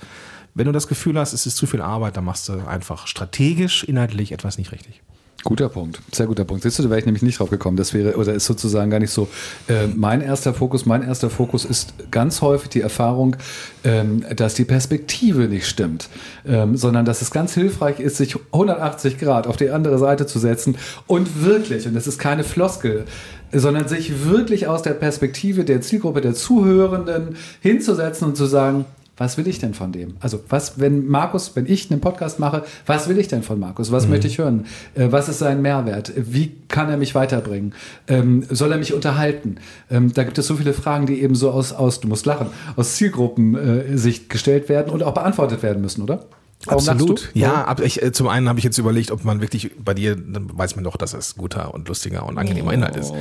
[0.56, 3.86] Wenn du das Gefühl hast, es ist zu viel Arbeit, dann machst du einfach strategisch,
[3.86, 5.02] inhaltlich etwas nicht richtig.
[5.48, 6.64] Guter Punkt, sehr guter Punkt.
[6.64, 7.78] Siehst du, da wäre ich nämlich nicht drauf gekommen.
[7.78, 9.30] Das wäre oder ist sozusagen gar nicht so.
[9.70, 13.38] Äh, mein erster Fokus, mein erster Fokus ist ganz häufig die Erfahrung,
[13.86, 16.10] ähm, dass die Perspektive nicht stimmt,
[16.46, 20.38] ähm, sondern dass es ganz hilfreich ist, sich 180 Grad auf die andere Seite zu
[20.38, 23.06] setzen und wirklich, und das ist keine Floskel,
[23.54, 28.84] sondern sich wirklich aus der Perspektive der Zielgruppe der Zuhörenden hinzusetzen und zu sagen,
[29.18, 30.16] was will ich denn von dem?
[30.20, 33.92] Also, was, wenn Markus, wenn ich einen Podcast mache, was will ich denn von Markus?
[33.92, 34.12] Was mhm.
[34.12, 34.66] möchte ich hören?
[34.94, 36.14] Äh, was ist sein Mehrwert?
[36.16, 37.74] Wie kann er mich weiterbringen?
[38.08, 39.58] Ähm, soll er mich unterhalten?
[39.90, 42.48] Ähm, da gibt es so viele Fragen, die eben so aus, aus du musst lachen,
[42.76, 46.26] aus Zielgruppensicht gestellt werden und auch beantwortet werden müssen, oder?
[46.66, 47.30] Warum Absolut.
[47.34, 50.16] Ja, ab, ich, äh, zum einen habe ich jetzt überlegt, ob man wirklich bei dir,
[50.16, 53.14] dann weiß man doch, dass es guter und lustiger und angenehmer Inhalt ist.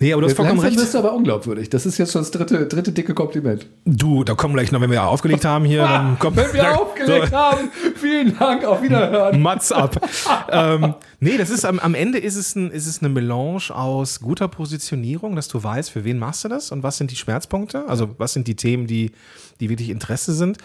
[0.00, 0.76] Nee, aber du hast vollkommen recht.
[0.76, 1.70] bist du aber unglaubwürdig.
[1.70, 3.66] Das ist jetzt schon das dritte, dritte dicke Kompliment.
[3.84, 6.36] Du, da kommen gleich noch, wenn wir aufgelegt haben hier, dann kommt.
[6.36, 7.36] Wenn wir da, aufgelegt so.
[7.36, 9.40] haben, vielen Dank, auf Wiederhören.
[9.40, 10.00] Mats ab.
[10.50, 14.18] ähm, nee, das ist am, am Ende ist es, ein, ist es eine Melange aus
[14.18, 17.88] guter Positionierung, dass du weißt, für wen machst du das und was sind die Schmerzpunkte,
[17.88, 19.12] also was sind die Themen, die,
[19.60, 20.58] die wirklich Interesse sind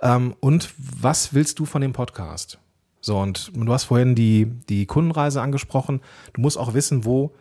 [0.00, 2.58] ähm, und was willst du von dem Podcast?
[3.00, 6.00] So, und du hast vorhin die, die Kundenreise angesprochen.
[6.32, 7.32] Du musst auch wissen, wo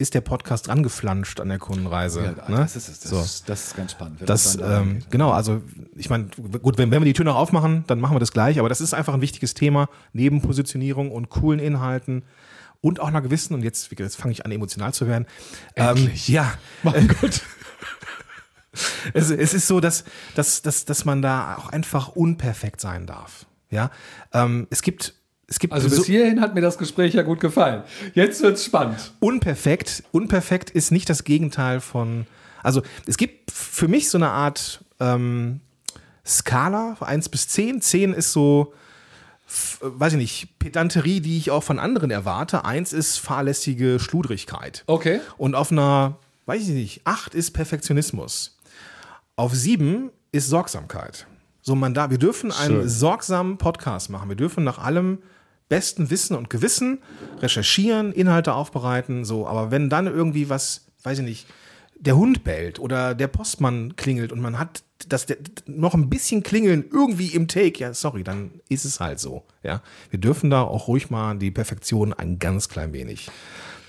[0.00, 2.36] ist der Podcast dran geflanscht an der Kundenreise.
[2.38, 2.58] Ja, ne?
[2.58, 3.20] das, ist, das, so.
[3.20, 4.20] ist, das ist ganz spannend.
[4.24, 5.60] Das, ähm, genau, also
[5.96, 6.28] ich meine,
[6.62, 8.80] gut, wenn, wenn wir die Tür noch aufmachen, dann machen wir das gleich, aber das
[8.80, 12.22] ist einfach ein wichtiges Thema, neben Positionierung und coolen Inhalten
[12.80, 15.26] und auch einer gewissen, und jetzt, jetzt fange ich an, emotional zu werden.
[15.74, 17.42] Ähm, ja, mein Gott.
[19.14, 20.04] es, es ist so, dass,
[20.36, 23.46] dass, dass, dass man da auch einfach unperfekt sein darf.
[23.70, 23.90] Ja,
[24.32, 25.17] ähm, es gibt
[25.50, 27.82] es gibt also bis so hierhin hat mir das Gespräch ja gut gefallen.
[28.12, 29.12] Jetzt wird's spannend.
[29.18, 30.04] Unperfekt.
[30.12, 32.26] Unperfekt ist nicht das Gegenteil von.
[32.62, 35.60] Also es gibt für mich so eine Art ähm,
[36.26, 37.80] Skala 1 bis 10.
[37.80, 38.74] 10 ist so,
[39.80, 42.66] weiß ich nicht, Pedanterie, die ich auch von anderen erwarte.
[42.66, 44.84] 1 ist fahrlässige Schludrigkeit.
[44.86, 45.20] Okay.
[45.38, 48.58] Und auf einer, weiß ich nicht, 8 ist Perfektionismus.
[49.36, 51.26] Auf 7 ist Sorgsamkeit.
[51.62, 52.88] So, man da, wir dürfen einen Schön.
[52.88, 54.28] sorgsamen Podcast machen.
[54.28, 55.18] Wir dürfen nach allem
[55.68, 56.98] besten Wissen und Gewissen
[57.40, 59.46] recherchieren, Inhalte aufbereiten, so.
[59.46, 61.46] Aber wenn dann irgendwie was, weiß ich nicht,
[62.00, 65.26] der Hund bellt oder der Postmann klingelt und man hat das
[65.66, 69.44] noch ein bisschen klingeln irgendwie im Take, ja, sorry, dann ist es halt so.
[69.62, 73.30] Ja, wir dürfen da auch ruhig mal die Perfektion ein ganz klein wenig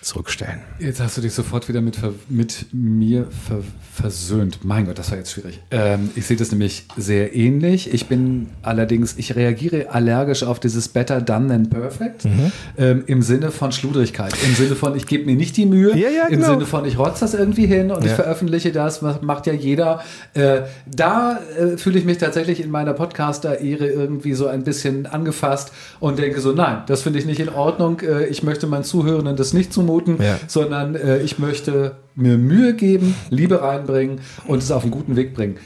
[0.02, 0.62] zurückstellen.
[0.80, 1.98] Jetzt hast du dich sofort wieder mit,
[2.30, 3.60] mit mir ver
[3.92, 4.60] versöhnt.
[4.64, 5.60] Mein Gott, das war jetzt schwierig.
[5.72, 7.94] Ähm, ich sehe das nämlich sehr ähnlich.
[7.94, 12.52] Ich bin allerdings, ich reagiere allergisch auf dieses Better Done than Perfect mhm.
[12.78, 14.34] ähm, im Sinne von Schludrigkeit.
[14.46, 15.98] Im Sinne von, ich gebe mir nicht die Mühe.
[15.98, 16.54] Ja, ja, Im genau.
[16.54, 18.12] Sinne von, ich rotze das irgendwie hin und ja.
[18.12, 19.02] ich veröffentliche das.
[19.02, 20.02] Macht ja jeder.
[20.34, 25.74] Äh, da äh, fühle ich mich tatsächlich in meiner Podcaster-Ehre irgendwie so ein bisschen angefasst
[26.00, 28.00] und denke so, nein, das finde ich nicht in Ordnung.
[28.00, 30.40] Äh, ich möchte meinen Zuhörenden das nicht zumuten zumuten, ja.
[30.48, 35.34] sondern äh, ich möchte mir Mühe geben, Liebe reinbringen und es auf einen guten Weg
[35.34, 35.58] bringen.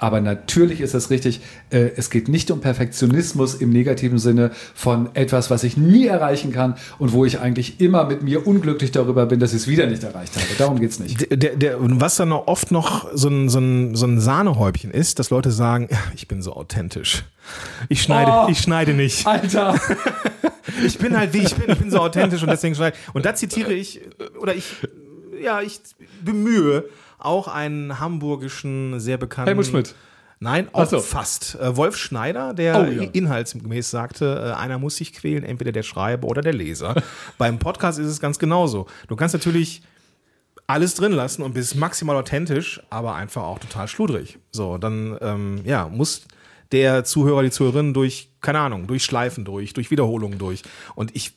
[0.00, 5.08] Aber natürlich ist es richtig, äh, es geht nicht um Perfektionismus im negativen Sinne von
[5.14, 9.26] etwas, was ich nie erreichen kann und wo ich eigentlich immer mit mir unglücklich darüber
[9.26, 10.46] bin, dass ich es wieder nicht erreicht habe.
[10.56, 11.28] Darum geht es nicht.
[11.30, 15.30] Der, der, was dann oft noch so ein, so, ein, so ein Sahnehäubchen ist, dass
[15.30, 17.24] Leute sagen, ich bin so authentisch.
[17.88, 19.26] Ich schneide, oh, ich schneide nicht.
[19.26, 19.74] Alter.
[20.84, 23.14] ich bin halt wie ich bin, ich bin so authentisch und deswegen schneide ich.
[23.14, 24.00] Und da zitiere ich,
[24.38, 24.76] oder ich,
[25.40, 25.80] ja, ich
[26.24, 26.84] bemühe
[27.18, 29.48] auch einen hamburgischen, sehr bekannten.
[29.48, 29.94] Helmut Schmidt.
[30.40, 31.00] Nein, auch so.
[31.00, 31.56] fast.
[31.56, 33.10] Äh, Wolf Schneider, der oh, ja.
[33.12, 36.94] inhaltsgemäß sagte, äh, einer muss sich quälen, entweder der Schreiber oder der Leser.
[37.38, 38.86] Beim Podcast ist es ganz genauso.
[39.08, 39.82] Du kannst natürlich
[40.68, 44.38] alles drin lassen und bist maximal authentisch, aber einfach auch total schludrig.
[44.52, 46.28] So, dann ähm, ja, muss
[46.72, 50.62] der Zuhörer, die Zuhörerin durch, keine Ahnung, durch Schleifen durch, durch Wiederholungen durch.
[50.94, 51.34] Und ich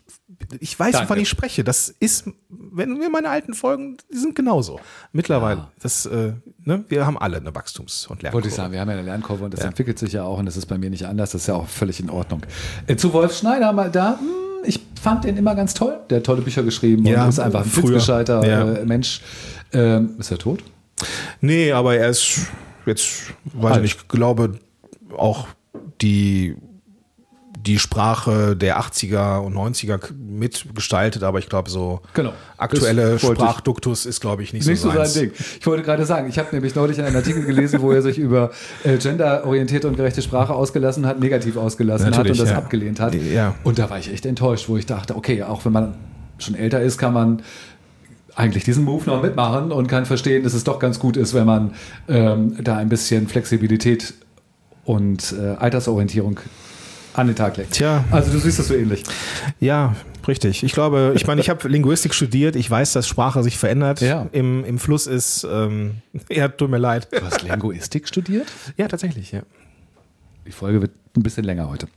[0.60, 1.10] ich weiß, Danke.
[1.10, 1.64] wovon ich spreche.
[1.64, 4.80] Das ist, wenn wir meine alten Folgen, die sind genauso.
[5.12, 5.72] Mittlerweile, ja.
[5.82, 8.34] das, äh, ne, wir haben alle eine Wachstums- und Lernkurve.
[8.34, 9.68] Wollte ich sagen, wir haben ja eine Lernkurve und das ja.
[9.68, 11.32] entwickelt sich ja auch und das ist bei mir nicht anders.
[11.32, 12.42] Das ist ja auch völlig in Ordnung.
[12.88, 14.20] Äh, zu Wolf Schneider mal da.
[14.20, 14.28] Hm,
[14.64, 16.00] ich fand den immer ganz toll.
[16.10, 19.22] Der hat tolle Bücher geschrieben ja, und ist einfach ein gescheiter äh, Mensch.
[19.74, 20.64] Ähm, ist er tot?
[21.40, 22.48] Nee, aber er ist
[22.86, 24.60] jetzt, weiß ich nicht, ich glaube
[25.18, 25.48] auch
[26.02, 26.56] die
[27.66, 32.34] die Sprache der 80er und 90er mitgestaltet, aber ich glaube, so genau.
[32.58, 35.32] aktuelle Sprachduktus ist, glaube ich, nicht, nicht so, so sein Ding.
[35.60, 38.52] Ich wollte gerade sagen, ich habe nämlich neulich einen Artikel gelesen, wo er sich über
[38.84, 42.58] äh, genderorientierte und gerechte Sprache ausgelassen hat, negativ ausgelassen Natürlich, hat und das ja.
[42.58, 43.14] abgelehnt hat.
[43.14, 43.56] Ja.
[43.64, 45.96] Und da war ich echt enttäuscht, wo ich dachte, okay, auch wenn man
[46.40, 47.44] schon älter ist, kann man
[48.36, 51.46] eigentlich diesen Move noch mitmachen und kann verstehen, dass es doch ganz gut ist, wenn
[51.46, 51.74] man
[52.08, 54.14] ähm, da ein bisschen Flexibilität
[54.86, 56.40] und äh, Altersorientierung
[57.14, 57.74] an den Tag legt.
[57.74, 58.06] Tja.
[58.12, 59.04] Also du siehst das so ähnlich.
[59.60, 59.96] Ja,
[60.28, 60.64] richtig.
[60.64, 62.56] Ich glaube, ich meine, ich habe Linguistik studiert.
[62.56, 64.02] Ich weiß, dass Sprache sich verändert.
[64.02, 64.28] Ja.
[64.32, 65.96] Im, Im Fluss ist, ähm,
[66.30, 67.10] ja, tut mir leid.
[67.12, 68.48] Du hast Linguistik studiert?
[68.78, 69.42] Ja, tatsächlich, ja.
[70.46, 71.88] Die Folge wird ein bisschen länger heute.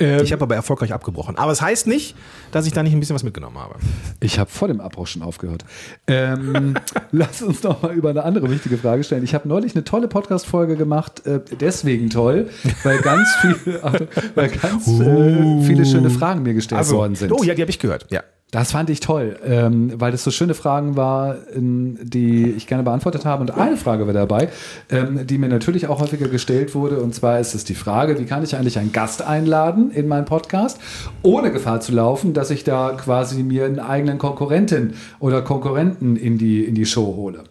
[0.00, 1.36] Ich habe aber erfolgreich abgebrochen.
[1.38, 2.14] Aber es heißt nicht,
[2.52, 3.74] dass ich da nicht ein bisschen was mitgenommen habe.
[4.20, 5.64] Ich habe vor dem Abbruch schon aufgehört.
[6.06, 6.74] Ähm,
[7.10, 9.24] lass uns noch mal über eine andere wichtige Frage stellen.
[9.24, 12.48] Ich habe neulich eine tolle Podcast-Folge gemacht, äh, deswegen toll,
[12.84, 13.80] weil ganz, viel,
[14.36, 17.32] weil ganz äh, viele schöne Fragen mir gestellt worden sind.
[17.32, 18.06] Oh ja, die habe ich gehört.
[18.10, 18.22] Ja.
[18.50, 22.82] Das fand ich toll, ähm, weil das so schöne Fragen war, ähm, die ich gerne
[22.82, 23.42] beantwortet habe.
[23.42, 24.48] Und eine Frage war dabei,
[24.90, 27.00] ähm, die mir natürlich auch häufiger gestellt wurde.
[27.00, 30.24] Und zwar ist es die Frage, wie kann ich eigentlich einen Gast einladen in meinen
[30.24, 30.80] Podcast,
[31.22, 36.38] ohne Gefahr zu laufen, dass ich da quasi mir einen eigenen Konkurrentin oder Konkurrenten in
[36.38, 37.44] die, in die Show hole.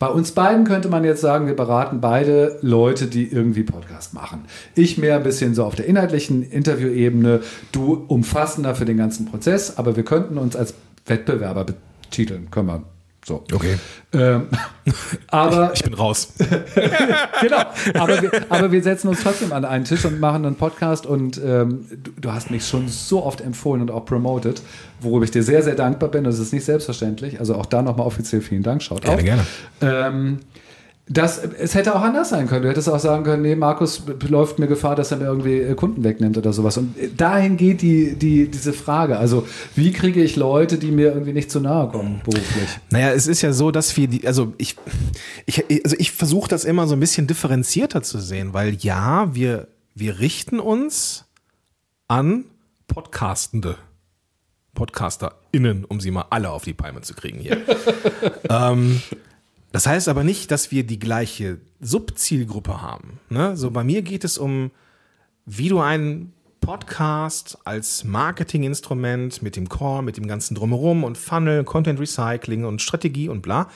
[0.00, 4.46] Bei uns beiden könnte man jetzt sagen, wir beraten beide Leute, die irgendwie Podcast machen.
[4.74, 9.76] Ich mehr ein bisschen so auf der inhaltlichen Interviewebene, du umfassender für den ganzen Prozess,
[9.76, 10.72] aber wir könnten uns als
[11.04, 12.99] Wettbewerber betiteln, können wir.
[13.24, 13.44] So.
[13.52, 13.76] Okay.
[14.12, 14.48] Ähm,
[15.28, 16.32] aber Ich bin raus.
[17.40, 17.62] genau.
[17.94, 21.38] Aber wir, aber wir setzen uns trotzdem an einen Tisch und machen einen Podcast und
[21.44, 24.62] ähm, du, du hast mich schon so oft empfohlen und auch promoted,
[25.00, 26.24] worüber ich dir sehr, sehr dankbar bin.
[26.24, 27.38] Das ist nicht selbstverständlich.
[27.40, 28.82] Also auch da nochmal offiziell vielen Dank.
[28.82, 29.24] Schaut Gerne, auf.
[29.24, 29.46] gerne.
[29.82, 30.38] Ähm,
[31.12, 32.62] das, es hätte auch anders sein können.
[32.62, 35.74] Du hättest auch sagen können, nee, Markus läuft mir Gefahr, dass er mir irgendwie äh,
[35.74, 36.76] Kunden wegnimmt oder sowas.
[36.76, 39.18] Und äh, dahin geht die, die, diese Frage.
[39.18, 39.44] Also,
[39.74, 42.78] wie kriege ich Leute, die mir irgendwie nicht zu nahe kommen, beruflich?
[42.90, 44.76] Naja, es ist ja so, dass wir die, also ich,
[45.46, 49.66] ich, also ich versuche das immer so ein bisschen differenzierter zu sehen, weil ja, wir,
[49.96, 51.24] wir richten uns
[52.06, 52.44] an
[52.86, 53.76] Podcastende.
[54.74, 57.58] PodcasterInnen, um sie mal alle auf die Palme zu kriegen hier.
[58.48, 59.02] ähm,
[59.72, 63.20] das heißt aber nicht, dass wir die gleiche Subzielgruppe haben.
[63.28, 63.56] Ne?
[63.56, 64.70] So bei mir geht es um,
[65.46, 71.64] wie du einen Podcast als Marketinginstrument mit dem Core, mit dem ganzen Drumherum und Funnel,
[71.64, 73.68] Content Recycling und Strategie und bla.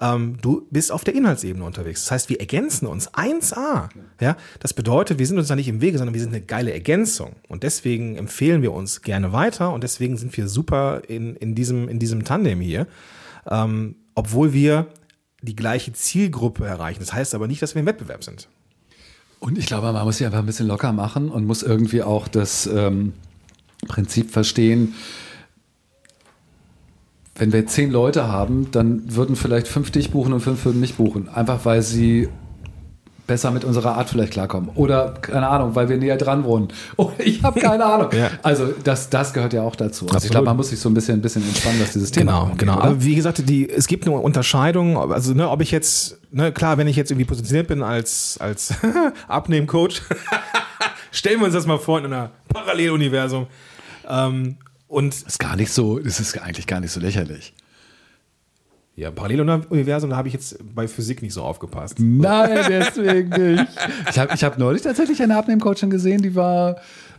[0.00, 2.02] Ähm, du bist auf der Inhaltsebene unterwegs.
[2.04, 3.88] Das heißt, wir ergänzen uns 1A.
[4.20, 6.72] Ja, das bedeutet, wir sind uns da nicht im Wege, sondern wir sind eine geile
[6.72, 7.36] Ergänzung.
[7.48, 11.88] Und deswegen empfehlen wir uns gerne weiter und deswegen sind wir super in, in, diesem,
[11.88, 12.86] in diesem Tandem hier.
[13.48, 14.88] Ähm, obwohl wir
[15.44, 17.00] die gleiche Zielgruppe erreichen.
[17.00, 18.48] Das heißt aber nicht, dass wir im Wettbewerb sind.
[19.40, 22.28] Und ich glaube, man muss sich einfach ein bisschen locker machen und muss irgendwie auch
[22.28, 23.12] das ähm,
[23.86, 24.94] Prinzip verstehen.
[27.34, 30.94] Wenn wir zehn Leute haben, dann würden vielleicht fünf dich buchen und fünf würden mich
[30.94, 31.28] buchen.
[31.28, 32.28] Einfach weil sie
[33.26, 34.70] besser mit unserer Art vielleicht klarkommen.
[34.74, 36.68] Oder, keine Ahnung, weil wir näher dran wohnen.
[36.96, 38.08] Oder ich habe keine Ahnung.
[38.12, 38.30] Ja.
[38.42, 40.06] Also das, das gehört ja auch dazu.
[40.12, 42.32] Also ich glaube, man muss sich so ein bisschen, ein bisschen entspannen, was dieses Thema
[42.32, 42.74] Genau, angeht, genau.
[42.76, 42.84] oder?
[42.84, 44.96] Aber wie gesagt, die, es gibt eine Unterscheidung.
[45.12, 48.74] Also, ne, ob ich jetzt, ne, klar, wenn ich jetzt irgendwie positioniert bin als, als
[49.28, 50.02] Abnehmcoach,
[51.10, 53.46] stellen wir uns das mal vor in einer Paralleluniversum.
[54.08, 54.56] Ähm,
[54.88, 57.54] und Das ist gar nicht so, das ist eigentlich gar nicht so lächerlich.
[58.96, 61.98] Ja, Paralleluniversum, da habe ich jetzt bei Physik nicht so aufgepasst.
[61.98, 63.66] Nein, deswegen nicht.
[64.10, 66.76] Ich habe ich hab neulich tatsächlich eine Abnehmcoachin gesehen, die war,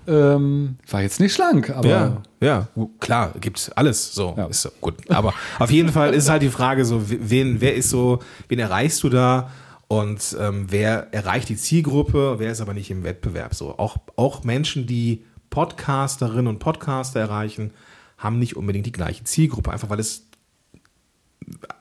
[0.08, 2.68] ähm, war jetzt nicht schlank, aber Ja, ja,
[3.02, 4.36] klar, gibt alles so.
[4.38, 4.46] Ja.
[4.46, 4.96] Ist so gut.
[5.10, 9.04] Aber auf jeden Fall ist halt die Frage so, wen, wer ist so, wen erreichst
[9.04, 9.50] du da?
[9.88, 13.54] Und ähm, wer erreicht die Zielgruppe, wer ist aber nicht im Wettbewerb?
[13.54, 17.72] So auch, auch Menschen, die Podcasterinnen und Podcaster erreichen,
[18.18, 20.25] haben nicht unbedingt die gleiche Zielgruppe, einfach weil es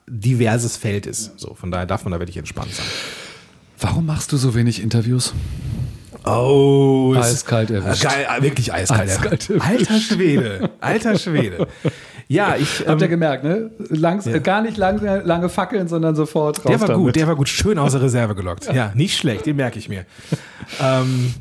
[0.07, 1.39] diverses Feld ist.
[1.39, 2.85] So, von daher darf man da wirklich entspannt sein.
[3.79, 5.33] warum machst du so wenig Interviews?
[6.25, 8.03] Oh, ist- Eiskalt erwischt.
[8.03, 9.01] Geil, wirklich eiskalt.
[9.09, 9.67] Eiskalt erwischt.
[9.67, 11.67] Alter Schwede, alter Schwede.
[12.27, 12.79] Ja, ich.
[12.87, 13.69] Habt ihr ähm, gemerkt, ne?
[13.89, 17.03] Langs, äh, Gar nicht lang, lange fackeln, sondern sofort raus Der war damit.
[17.05, 18.73] gut, der war gut, schön aus der Reserve gelockt.
[18.73, 20.05] Ja, nicht schlecht, den merke ich mir.
[20.81, 21.35] Ähm,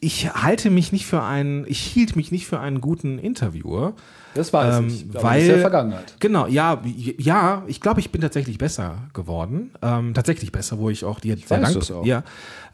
[0.00, 3.94] ich halte mich nicht für einen, ich hielt mich nicht für einen guten Interviewer.
[4.34, 5.06] Das weiß Ähm, ich.
[5.14, 6.14] Weil, das ist ja Vergangenheit.
[6.20, 9.72] Genau, ja, ja, ich glaube, ich bin tatsächlich besser geworden.
[9.82, 12.04] Ähm, tatsächlich besser, wo ich auch dir sehr weiß dankbar das auch.
[12.04, 12.22] Ja,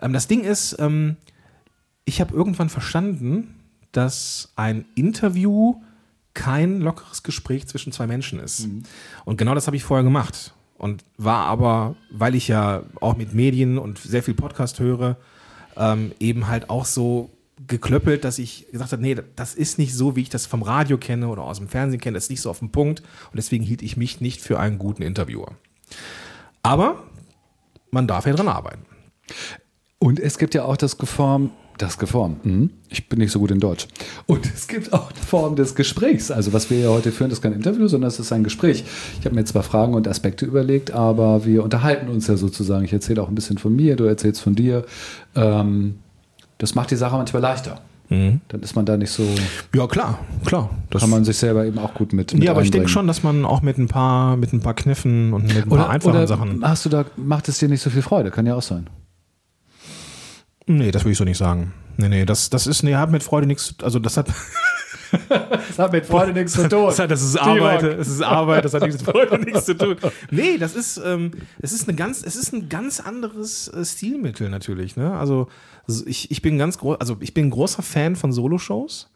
[0.01, 1.17] ähm, das Ding ist, ähm,
[2.05, 3.55] ich habe irgendwann verstanden,
[3.93, 5.81] dass ein Interview
[6.35, 8.67] kein lockeres Gespräch zwischen zwei Menschen ist.
[8.67, 8.83] Mhm.
[9.25, 10.53] Und genau das habe ich vorher gemacht.
[10.77, 15.17] Und war aber, weil ich ja auch mit Medien und sehr viel Podcast höre,
[15.77, 17.31] ähm, eben halt auch so
[17.67, 20.99] geklöppelt, dass ich gesagt habe, nee, das ist nicht so, wie ich das vom Radio
[20.99, 23.65] kenne oder aus dem Fernsehen kenne, das ist nicht so auf den Punkt und deswegen
[23.65, 25.53] hielt ich mich nicht für einen guten Interviewer.
[26.63, 27.05] Aber
[27.91, 28.83] man darf ja dran arbeiten.
[29.99, 32.45] Und es gibt ja auch das Geform, Das geformt.
[32.47, 32.71] Mhm.
[32.89, 33.89] Ich bin nicht so gut in Deutsch.
[34.27, 36.31] Und es gibt auch eine Form des Gesprächs.
[36.31, 38.85] Also was wir ja heute führen, ist kein Interview, sondern es ist ein Gespräch.
[39.19, 42.85] Ich habe mir zwar Fragen und Aspekte überlegt, aber wir unterhalten uns ja sozusagen.
[42.85, 44.85] Ich erzähle auch ein bisschen von mir, du erzählst von dir.
[45.35, 45.97] Ähm,
[46.65, 47.83] das macht die Sache manchmal leichter.
[48.09, 48.41] Mhm.
[48.49, 49.23] Dann ist man da nicht so.
[49.75, 50.71] Ja, klar, klar.
[50.89, 52.33] Das kann man sich selber eben auch gut mit.
[52.33, 54.73] mit ja, aber ich denke schon, dass man auch mit ein paar, mit ein paar
[54.73, 56.67] Kniffen und mit ein oder, paar einfachen oder Sachen.
[56.67, 58.31] Hast du da, macht es dir nicht so viel Freude?
[58.31, 58.89] Kann ja auch sein.
[60.67, 61.75] Nee, das will ich so nicht sagen.
[61.99, 64.29] Nee, nee, das, das ist, nee, hat mit Freude nichts, also das hat.
[65.69, 66.87] das hat mit Freude nichts zu tun.
[66.87, 69.77] Das, hat, das ist Arbeit, es ist Arbeit, das hat nichts mit Freude nichts zu
[69.77, 69.97] tun.
[70.31, 74.49] Nee, das ist, ähm, es ist eine ganz, es ist ein ganz anderes äh, Stilmittel
[74.49, 75.13] natürlich, ne?
[75.13, 75.49] Also,
[75.87, 79.11] ich, ich bin ganz groß, also ich bin großer Fan von Soloshows,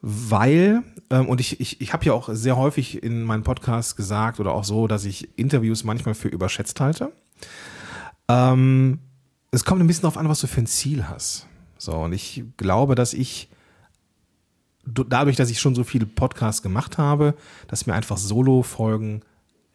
[0.00, 4.38] weil, ähm, und ich, ich, ich habe ja auch sehr häufig in meinen Podcasts gesagt
[4.40, 7.12] oder auch so, dass ich Interviews manchmal für überschätzt halte.
[8.28, 8.98] Ähm,
[9.50, 11.46] es kommt ein bisschen darauf an, was du für ein Ziel hast.
[11.78, 13.48] So, und ich glaube, dass ich
[14.84, 17.34] dadurch, dass ich schon so viele Podcasts gemacht habe,
[17.68, 19.22] dass mir einfach Solo-Folgen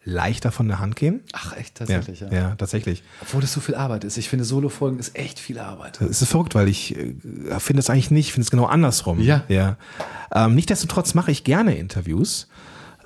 [0.03, 1.21] leichter von der Hand gehen.
[1.33, 2.27] Ach, echt, tatsächlich, ja.
[2.27, 3.03] Ja, ja tatsächlich.
[3.21, 4.17] Obwohl das so viel Arbeit ist.
[4.17, 5.99] Ich finde, Solo-Folgen ist echt viel Arbeit.
[6.01, 7.13] Es ist verrückt, weil ich äh,
[7.59, 9.19] finde es eigentlich nicht, ich finde es genau andersrum.
[9.19, 9.43] Ja.
[9.47, 9.77] ja.
[10.33, 12.47] Ähm, Nichtsdestotrotz mache ich gerne Interviews,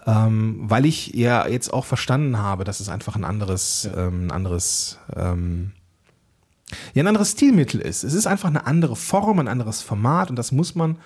[0.06, 4.08] ähm, weil ich ja jetzt auch verstanden habe, dass es einfach ein anderes, ja.
[4.08, 5.72] ähm, ein anderes, ähm,
[6.94, 8.04] ja, ein anderes Stilmittel ist.
[8.04, 10.98] Es ist einfach eine andere Form, ein anderes Format und das muss man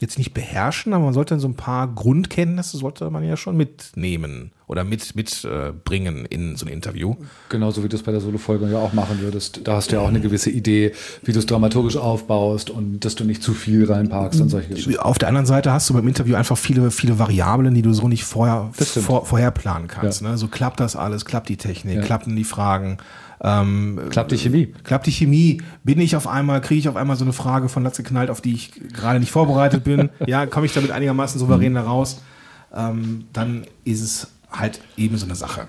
[0.00, 4.52] jetzt nicht beherrschen, aber man sollte so ein paar Grundkenntnisse sollte man ja schon mitnehmen
[4.68, 7.16] oder mit mitbringen äh, in so ein Interview.
[7.48, 9.62] Genauso wie du es bei der Solo-Folge ja auch machen würdest.
[9.64, 10.92] Da hast du ja auch eine gewisse Idee,
[11.24, 15.00] wie du es dramaturgisch aufbaust und dass du nicht zu viel reinparkst und solche Geschichten.
[15.00, 18.06] Auf der anderen Seite hast du beim Interview einfach viele, viele Variablen, die du so
[18.06, 20.20] nicht vorher, vor, vorher planen kannst.
[20.20, 20.30] Ja.
[20.30, 20.38] Ne?
[20.38, 22.02] So klappt das alles, klappt die Technik, ja.
[22.02, 22.98] klappen die Fragen.
[23.40, 24.74] Ähm, klappt die Chemie?
[24.84, 25.62] Klappt die Chemie?
[25.84, 28.40] Bin ich auf einmal, kriege ich auf einmal so eine Frage von Latze knallt, auf
[28.40, 30.10] die ich gerade nicht vorbereitet bin?
[30.26, 32.20] ja, komme ich damit einigermaßen souverän da raus?
[32.74, 35.68] Ähm, dann ist es halt eben so eine Sache.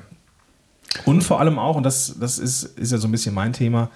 [1.06, 3.90] Und vor allem auch, und das, das ist, ist ja so ein bisschen mein Thema,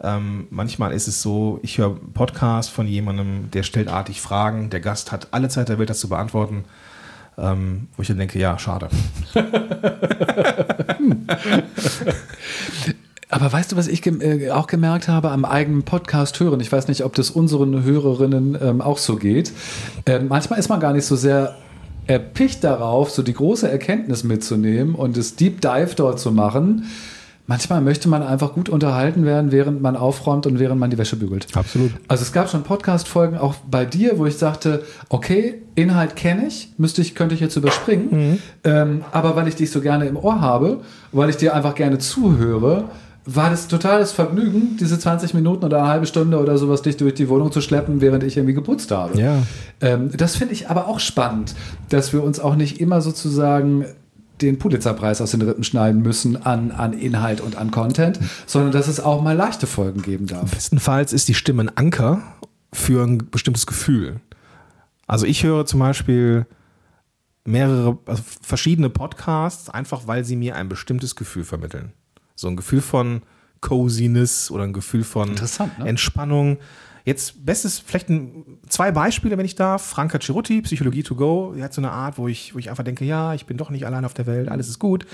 [0.00, 4.80] ähm, manchmal ist es so, ich höre Podcast von jemandem, der stellt artig Fragen, der
[4.80, 6.64] Gast hat alle Zeit der Welt, das zu beantworten.
[7.36, 8.88] Ähm, wo ich dann denke, ja, schade.
[13.30, 16.60] Aber weißt du, was ich gem äh, auch gemerkt habe am eigenen Podcast hören?
[16.60, 19.52] Ich weiß nicht, ob das unseren Hörerinnen ähm, auch so geht.
[20.06, 21.56] Äh, manchmal ist man gar nicht so sehr
[22.06, 26.84] erpicht darauf, so die große Erkenntnis mitzunehmen und das Deep Dive dort zu machen.
[27.46, 31.16] Manchmal möchte man einfach gut unterhalten werden, während man aufräumt und während man die Wäsche
[31.16, 31.46] bügelt.
[31.54, 31.92] Absolut.
[32.06, 36.74] Also es gab schon Podcast-Folgen auch bei dir, wo ich sagte, okay, Inhalt kenne ich,
[36.76, 38.08] müsste ich, könnte ich jetzt überspringen.
[38.10, 38.38] Mhm.
[38.64, 40.80] Ähm, aber weil ich dich so gerne im Ohr habe,
[41.12, 42.90] weil ich dir einfach gerne zuhöre,
[43.30, 47.12] war das totales Vergnügen, diese 20 Minuten oder eine halbe Stunde oder sowas dich durch
[47.12, 49.20] die Wohnung zu schleppen, während ich irgendwie geputzt habe.
[49.20, 49.42] Ja.
[49.82, 51.54] Ähm, das finde ich aber auch spannend,
[51.90, 53.84] dass wir uns auch nicht immer sozusagen
[54.40, 58.88] den Pulitzerpreis aus den Rippen schneiden müssen an, an Inhalt und an Content, sondern dass
[58.88, 60.50] es auch mal leichte Folgen geben darf.
[60.50, 62.22] Bestenfalls ist die Stimme ein Anker
[62.72, 64.20] für ein bestimmtes Gefühl.
[65.06, 66.46] Also ich höre zum Beispiel
[67.44, 71.92] mehrere, also verschiedene Podcasts, einfach weil sie mir ein bestimmtes Gefühl vermitteln.
[72.38, 73.22] So ein Gefühl von
[73.60, 75.88] Coziness oder ein Gefühl von ne?
[75.88, 76.58] Entspannung.
[77.04, 79.84] Jetzt bestes, vielleicht ein, zwei Beispiele, wenn ich darf.
[79.84, 81.54] Franka Ciruti, Psychologie to go.
[81.56, 83.70] Die hat so eine Art, wo ich, wo ich einfach denke, ja, ich bin doch
[83.70, 85.04] nicht allein auf der Welt, alles ist gut.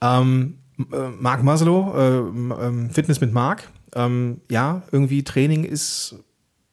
[0.00, 2.18] Ähm, äh, Mark Maslow, äh,
[2.66, 3.68] ähm, Fitness mit Mark.
[3.96, 6.14] Ähm, ja, irgendwie Training ist,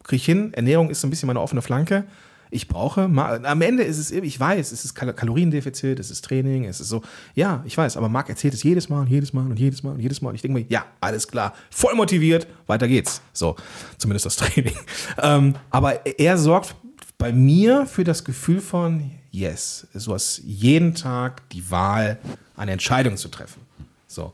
[0.04, 0.54] kriege ich hin.
[0.54, 2.06] Ernährung ist so ein bisschen meine offene Flanke
[2.52, 6.66] ich brauche mal, am Ende ist es, ich weiß, es ist Kaloriendefizit, es ist Training,
[6.66, 7.04] es ist so,
[7.36, 9.92] ja, ich weiß, aber Marc erzählt es jedes Mal und jedes Mal und jedes Mal
[9.92, 10.30] und jedes Mal.
[10.30, 13.22] Und ich denke mir, ja, alles klar, voll motiviert, weiter geht's.
[13.34, 13.56] So,
[13.98, 14.74] zumindest das Training.
[15.22, 16.76] Ähm, aber er sorgt
[17.20, 22.18] bei mir für das Gefühl von, yes, du hast jeden Tag die Wahl,
[22.56, 23.62] eine Entscheidung zu treffen.
[24.08, 24.34] So.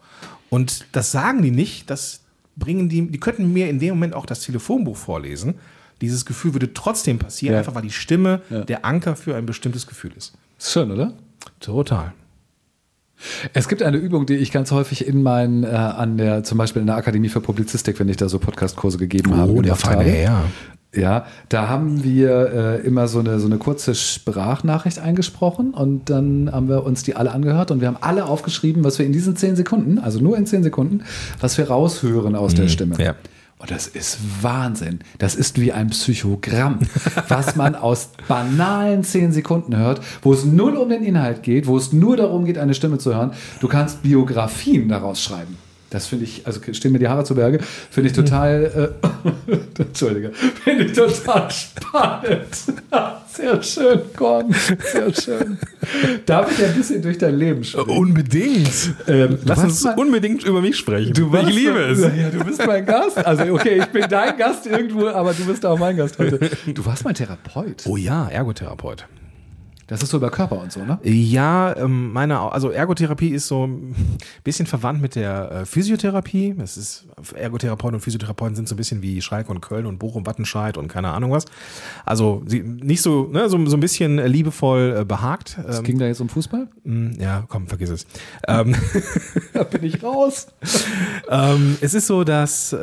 [0.49, 2.21] Und das sagen die nicht, das
[2.56, 5.56] bringen die, die könnten mir in dem Moment auch das Telefonbuch vorlesen
[6.02, 7.60] dieses Gefühl würde trotzdem passieren, ja.
[7.60, 8.62] einfach weil die Stimme ja.
[8.62, 10.34] der Anker für ein bestimmtes Gefühl ist.
[10.60, 11.14] Schön, oder?
[11.60, 12.14] Total.
[13.54, 16.82] Es gibt eine Übung, die ich ganz häufig in meinen, äh, an der, zum Beispiel
[16.82, 19.52] in der Akademie für Publizistik, wenn ich da so Podcastkurse gegeben oh, habe.
[19.54, 20.44] Oh, der feine Herr.
[20.94, 26.50] Ja, da haben wir äh, immer so eine, so eine kurze Sprachnachricht eingesprochen und dann
[26.52, 29.36] haben wir uns die alle angehört und wir haben alle aufgeschrieben, was wir in diesen
[29.36, 31.04] zehn Sekunden, also nur in zehn Sekunden,
[31.42, 32.96] was wir raushören aus mhm, der Stimme.
[32.98, 33.16] Ja.
[33.58, 35.00] Und das ist Wahnsinn.
[35.18, 36.80] Das ist wie ein Psychogramm,
[37.30, 41.78] was man aus banalen zehn Sekunden hört, wo es null um den Inhalt geht, wo
[41.78, 43.32] es nur darum geht, eine Stimme zu hören.
[43.62, 45.58] Du kannst Biografien daraus schreiben.
[45.96, 50.34] Das finde ich, also stehen mir die Haare zu Berge, finde ich total, äh, Entschuldige,
[50.34, 52.54] finde ich total spannend.
[53.32, 54.54] Sehr schön, Gordon,
[54.91, 55.58] sehr schön.
[56.26, 57.88] Darf ich ein bisschen durch dein Leben schauen?
[57.89, 58.93] Unbedingt.
[59.08, 61.14] Ähm, Lass uns unbedingt über mich sprechen.
[61.14, 62.02] Du warst ich liebe es.
[62.02, 63.18] Ja, du bist mein Gast.
[63.26, 66.39] Also, okay, ich bin dein Gast irgendwo, aber du bist auch mein Gast heute.
[66.74, 67.84] Du warst mein Therapeut.
[67.86, 69.06] Oh ja, Ergotherapeut.
[69.88, 70.98] Das ist so über Körper und so, ne?
[71.04, 73.96] Ja, ähm, meine, also Ergotherapie ist so ein
[74.44, 76.56] bisschen verwandt mit der äh, Physiotherapie.
[76.62, 77.06] Es ist,
[77.36, 80.88] Ergotherapeuten und Physiotherapeuten sind so ein bisschen wie Schalke und Köln und Bochum, Wattenscheid und
[80.88, 81.46] keine Ahnung was.
[82.04, 85.60] Also nicht so, ne, so, so ein bisschen liebevoll äh, behagt.
[85.68, 86.68] Es Ähm, ging da jetzt um Fußball?
[86.84, 88.08] mh, ja, komm, vergiss es.
[88.48, 88.76] Ähm,
[89.54, 90.48] Da bin ich raus.
[91.82, 92.76] es ist so, dass,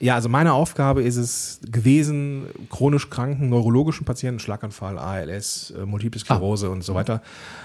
[0.00, 6.20] ja, also meine Aufgabe ist es gewesen, chronisch kranken neurologischen Patienten, Schlaganfall, ALS, äh, Multiple
[6.20, 7.22] Sklerose und so weiter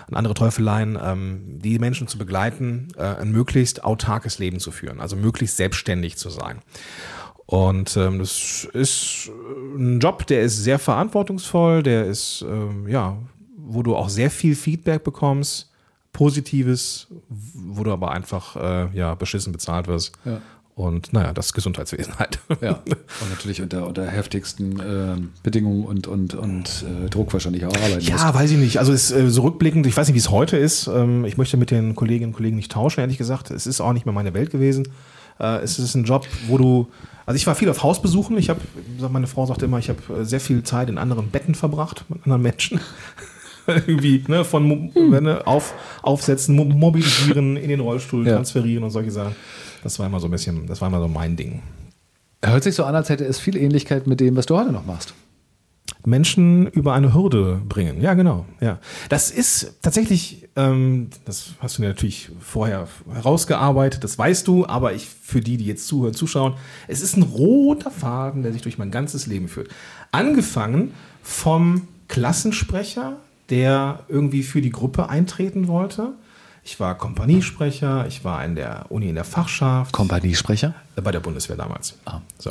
[0.07, 5.01] und andere Teufeleien, ähm, die Menschen zu begleiten, äh, ein möglichst autarkes Leben zu führen,
[5.01, 6.59] also möglichst selbstständig zu sein.
[7.45, 9.29] Und ähm, das ist
[9.77, 13.17] ein Job, der ist sehr verantwortungsvoll, der ist, ähm, ja,
[13.57, 15.71] wo du auch sehr viel Feedback bekommst,
[16.11, 20.13] Positives, wo du aber einfach, äh, ja, beschissen bezahlt wirst.
[20.25, 20.41] Ja.
[20.77, 22.37] Und naja, das Gesundheitswesen halt.
[22.61, 27.73] Ja, und natürlich unter, unter heftigsten ähm, Bedingungen und, und, und äh, Druck wahrscheinlich auch
[27.75, 28.01] arbeiten.
[28.05, 28.77] Ja, weiß ich nicht.
[28.77, 30.85] Also ist äh, so rückblickend, ich weiß nicht, wie es heute ist.
[30.85, 33.49] Ähm, ich möchte mit den Kolleginnen und Kollegen nicht tauschen, ehrlich gesagt.
[33.49, 34.87] Es ist auch nicht mehr meine Welt gewesen.
[35.39, 36.87] Äh, es ist ein Job, wo du.
[37.25, 38.37] Also ich war viel auf Hausbesuchen.
[38.37, 38.61] Ich habe,
[39.11, 42.23] meine Frau sagte immer, ich habe äh, sehr viel Zeit in anderen Betten verbracht mit
[42.25, 42.79] anderen Menschen.
[43.67, 45.73] Irgendwie, ne, von Mo ne, auf,
[46.03, 48.35] aufsetzen, mo mobilisieren, in den Rollstuhl Ja.
[48.35, 49.35] transferieren und solche Sachen.
[49.87, 51.61] Das war immer so ein bisschen, das war immer so mein Ding.
[52.43, 54.85] Hört sich so an, als hätte es viel Ähnlichkeit mit dem, was du heute noch
[54.85, 55.13] machst.
[56.05, 58.01] Menschen über eine Hürde bringen.
[58.01, 58.45] Ja, genau.
[58.59, 64.65] Ja, das ist tatsächlich, ähm, das hast du mir natürlich vorher herausgearbeitet, das weißt du,
[64.65, 66.55] aber ich für die, die jetzt zuhören, zuschauen,
[66.89, 69.69] es ist ein roter Faden, der sich durch mein ganzes Leben führt.
[70.11, 70.91] Angefangen
[71.23, 76.11] vom Klassensprecher, der irgendwie für die Gruppe eintreten wollte.
[76.67, 79.93] Ich war Kompaniesprecher, ich war in der Uni in der Fachschaft.
[79.93, 80.75] Kompaniesprecher?
[80.97, 81.93] Äh, Bei der Bundeswehr damals.
[82.03, 82.19] Ah.
[82.39, 82.49] So.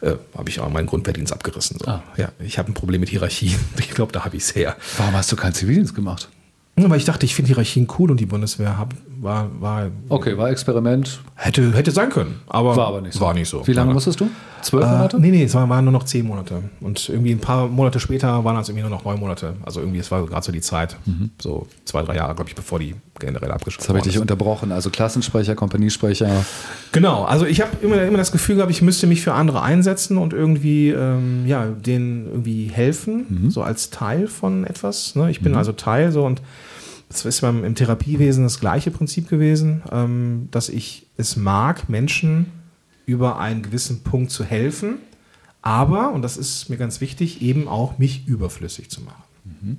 [0.00, 1.76] Äh, habe ich auch meinen Grundwehrdienst abgerissen.
[1.80, 1.90] So.
[1.90, 2.04] Ah.
[2.16, 3.56] Ja, ich habe ein Problem mit Hierarchie.
[3.80, 4.76] Ich glaube, da habe ich es her.
[4.98, 6.28] Warum hast du keinen Zivildienst gemacht?
[6.84, 10.50] Aber ich dachte, ich finde Hierarchien cool und die Bundeswehr hab, war, war, Okay, war
[10.50, 12.36] Experiment, hätte, hätte sein können.
[12.46, 13.20] Aber war aber nicht so.
[13.20, 13.66] War nicht so.
[13.66, 14.28] Wie lange musstest du?
[14.62, 15.20] Zwölf Äh, Monate?
[15.20, 16.62] nee, nee, es waren, nur noch zehn Monate.
[16.80, 19.54] Und irgendwie ein paar Monate später waren es irgendwie nur noch neun Monate.
[19.64, 20.96] Also irgendwie, es war gerade so die Zeit.
[21.40, 24.20] So zwei, drei Jahre, glaube ich, bevor die generell abgeschlossen Jetzt habe ich dich ist.
[24.20, 24.72] unterbrochen.
[24.72, 26.44] Also Klassensprecher, Kompaniesprecher.
[26.92, 30.18] Genau, also ich habe immer, immer das Gefühl gehabt, ich müsste mich für andere einsetzen
[30.18, 35.14] und irgendwie, ähm, ja, denen irgendwie helfen, so als Teil von etwas.
[35.14, 35.30] Ne?
[35.30, 36.42] Ich bin also Teil so und
[37.08, 42.46] das ist beim, im Therapiewesen das gleiche Prinzip gewesen, ähm, dass ich es mag, Menschen
[43.06, 44.98] über einen gewissen Punkt zu helfen,
[45.62, 49.22] aber, und das ist mir ganz wichtig, eben auch mich überflüssig zu machen.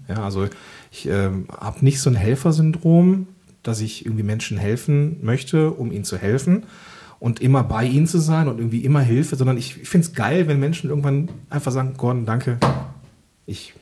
[0.08, 0.48] Ja, also
[0.92, 3.28] ich ähm, habe nicht so ein Helfersyndrom,
[3.64, 6.64] dass ich irgendwie Menschen helfen möchte, um ihnen zu helfen
[7.20, 10.14] und immer bei ihnen zu sein und irgendwie immer Hilfe, sondern ich, ich finde es
[10.14, 12.58] geil, wenn Menschen irgendwann einfach sagen, Gordon, danke,
[13.46, 13.74] ich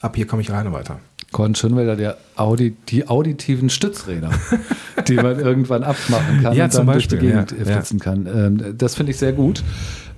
[0.00, 1.00] ab hier komme ich alleine weiter.
[1.32, 4.30] Gordon Schönwelder, der Audi, die auditiven Stützräder,
[5.08, 8.26] die man irgendwann abmachen kann Ja, und dann durch die Gegend ja, flitzen kann.
[8.26, 9.62] Ähm, das finde ich sehr gut.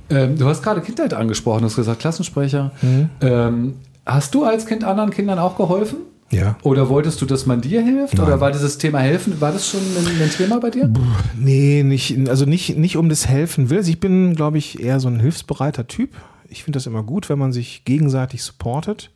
[0.09, 2.73] Ähm, du hast gerade Kindheit angesprochen, du hast gesagt Klassensprecher.
[3.21, 3.75] Ähm,
[4.07, 5.99] hast du als Kind anderen Kindern auch geholfen?
[6.31, 6.57] Ja.
[6.63, 8.15] Oder wolltest du, dass man dir hilft?
[8.15, 8.27] Nein.
[8.27, 10.89] Oder war dieses Thema helfen, war das schon ein, ein Thema bei dir?
[11.37, 13.89] Nee, nicht, also nicht, nicht um des Helfen Willens.
[13.89, 16.11] Ich bin, glaube ich, eher so ein hilfsbereiter Typ.
[16.49, 19.11] Ich finde das immer gut, wenn man sich gegenseitig supportet.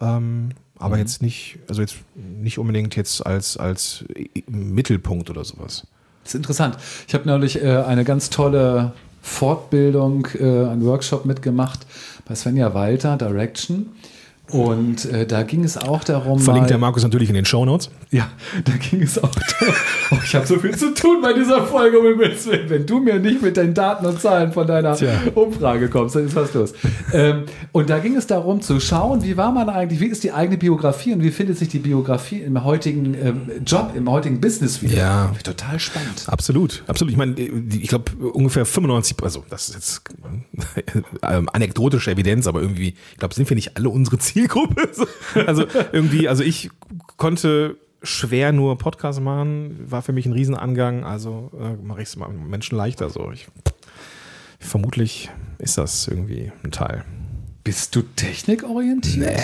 [0.00, 0.50] Ähm,
[0.84, 4.04] aber jetzt nicht, also jetzt nicht unbedingt jetzt als, als
[4.46, 5.86] Mittelpunkt oder sowas.
[6.22, 6.76] Das ist interessant.
[7.08, 11.86] Ich habe neulich äh, eine ganz tolle Fortbildung, äh, einen Workshop mitgemacht
[12.26, 13.86] bei Svenja Walter, Direction.
[14.50, 16.38] Und äh, da ging es auch darum.
[16.38, 17.90] Verlinkt mal- der Markus natürlich in den Shownotes.
[18.10, 18.28] Ja,
[18.64, 19.74] da ging es auch darum.
[20.10, 22.04] Oh, ich habe so viel zu tun bei dieser Folge, um.
[22.68, 25.12] Wenn du mir nicht mit den Daten und Zahlen von deiner Tja.
[25.34, 26.74] Umfrage kommst, dann ist was los.
[27.12, 30.32] ähm, und da ging es darum zu schauen, wie war man eigentlich, wie ist die
[30.32, 34.82] eigene Biografie und wie findet sich die Biografie im heutigen ähm, Job, im heutigen Business
[34.82, 34.96] wieder.
[34.96, 35.32] Ja.
[35.42, 36.24] Total spannend.
[36.26, 37.10] Absolut, absolut.
[37.12, 40.02] Ich meine, ich glaube ungefähr 95, also das ist jetzt
[41.22, 44.90] ähm, anekdotische Evidenz, aber irgendwie, ich glaube, sind wir nicht alle unsere Zielgruppe.
[44.92, 45.06] So.
[45.46, 46.70] Also irgendwie, also ich
[47.16, 52.16] konnte schwer nur Podcasts machen, war für mich ein Riesenangang, also äh, mache ich es
[52.16, 53.30] mal Menschen leichter so.
[53.32, 53.46] Ich,
[54.58, 57.04] vermutlich ist das irgendwie ein Teil.
[57.64, 59.38] Bist du technikorientiert?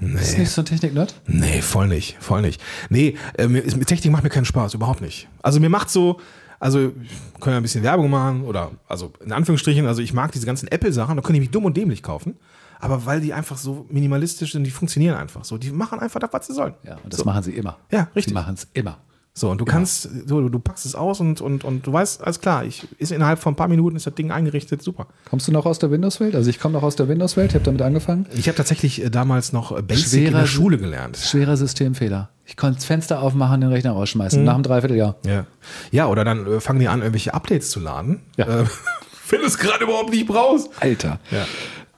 [0.00, 0.12] Nee.
[0.14, 1.14] Bist du nicht so ein Technik-Nerd?
[1.26, 2.60] Nee, voll nicht, voll nicht.
[2.90, 5.28] Nee, äh, mir, ist- Technik macht mir keinen Spaß, überhaupt nicht.
[5.42, 6.20] Also mir macht so,
[6.60, 10.46] Also, können wir ein bisschen Werbung machen oder, also in Anführungsstrichen, also ich mag diese
[10.46, 12.36] ganzen Apple-Sachen, da könnte ich mich dumm und dämlich kaufen.
[12.80, 15.58] Aber weil die einfach so minimalistisch sind, die funktionieren einfach so.
[15.58, 16.74] Die machen einfach das, was sie sollen.
[16.84, 17.24] Ja, und das so.
[17.26, 17.78] machen sie immer.
[17.90, 18.26] Ja, richtig.
[18.26, 18.98] Die machen es immer.
[19.36, 22.40] So, und du kannst, so, du- packst es aus und, und, und du weißt, alles
[22.40, 25.08] klar, ich, ist innerhalb von ein paar Minuten ist das Ding eingerichtet, super.
[25.28, 26.36] Kommst du noch aus der Windows-Welt?
[26.36, 28.26] Also ich komme noch aus der Windows-Welt, ich habe damit angefangen.
[28.36, 31.16] Ich habe tatsächlich äh, damals noch äh, Basic in Schwerer- der Schule gelernt.
[31.16, 32.28] Schwerer Systemfehler.
[32.44, 34.38] Ich konnte das Fenster aufmachen, den Rechner rausschmeißen.
[34.38, 34.44] Mhm.
[34.46, 35.16] Nach einem Dreivierteljahr.
[35.26, 35.46] Ja.
[35.90, 38.20] Ja, oder dann äh, fangen die an, irgendwelche Updates zu laden.
[38.36, 38.46] Ja.
[38.46, 38.64] Äh,
[39.30, 40.68] wenn du es gerade überhaupt nicht brauchst.
[40.80, 41.18] Alter.
[41.32, 41.44] Ja.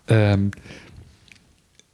[0.09, 0.50] Ähm,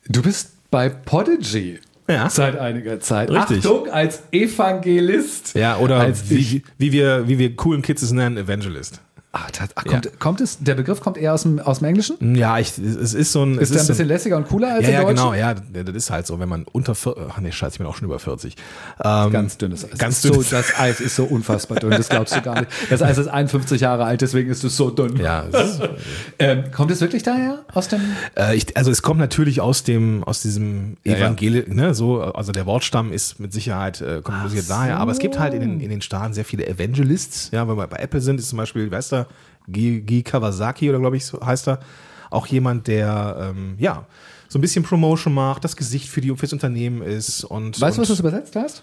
[0.06, 1.80] du bist bei Podigy.
[2.08, 2.28] Ja.
[2.28, 3.30] Seit einiger Zeit.
[3.30, 3.58] Richtig.
[3.58, 5.54] Achtung, als Evangelist.
[5.54, 9.00] Ja, oder als wie, wie, wir, wie wir coolen Kids es nennen, Evangelist.
[9.34, 12.34] Ah, tat- ach, kommt, kommt es, der Begriff kommt eher aus dem, aus dem Englischen?
[12.36, 13.56] Ja, ich, es ist so ein.
[13.56, 15.16] Ist der ein so bisschen lässiger und cooler als ja, ja, im Deutschen?
[15.16, 16.92] genau, ja, das ist halt so, wenn man unter,
[17.30, 18.56] ach nee, scheiße, ich bin auch schon über 40.
[19.02, 19.96] Ähm, Ganz dünnes Eis.
[19.98, 22.70] Ganz Ist so, dünnes Das Eis ist so unfassbar dünn, das glaubst du gar nicht.
[22.90, 25.16] Das Eis ist 51 Jahre alt, deswegen ist es so dünn.
[25.16, 25.80] Ja, es ist,
[26.38, 27.64] Ähm, kommt es wirklich daher?
[27.72, 28.00] Aus dem.
[28.36, 31.18] äh, ich, also es kommt natürlich aus dem, aus diesem Ja, ja.
[31.20, 35.18] Evangel, ne, so, also der Wortstamm ist mit Sicherheit äh, kommt musiziert daher, aber es
[35.20, 38.20] gibt halt in den, in den Staaten sehr viele Evangelists, ja, wenn wir bei Apple
[38.20, 39.21] sind, ist zum Beispiel, weißt du,
[39.70, 41.80] Guy Guy Kawasaki oder glaube ich so heißt er,
[42.30, 44.06] auch jemand, der, ähm, ja,
[44.48, 48.02] so ein bisschen Promotion macht, das Gesicht für die, fürs Unternehmen ist und, Weißt du,
[48.02, 48.82] was das übersetzt heißt?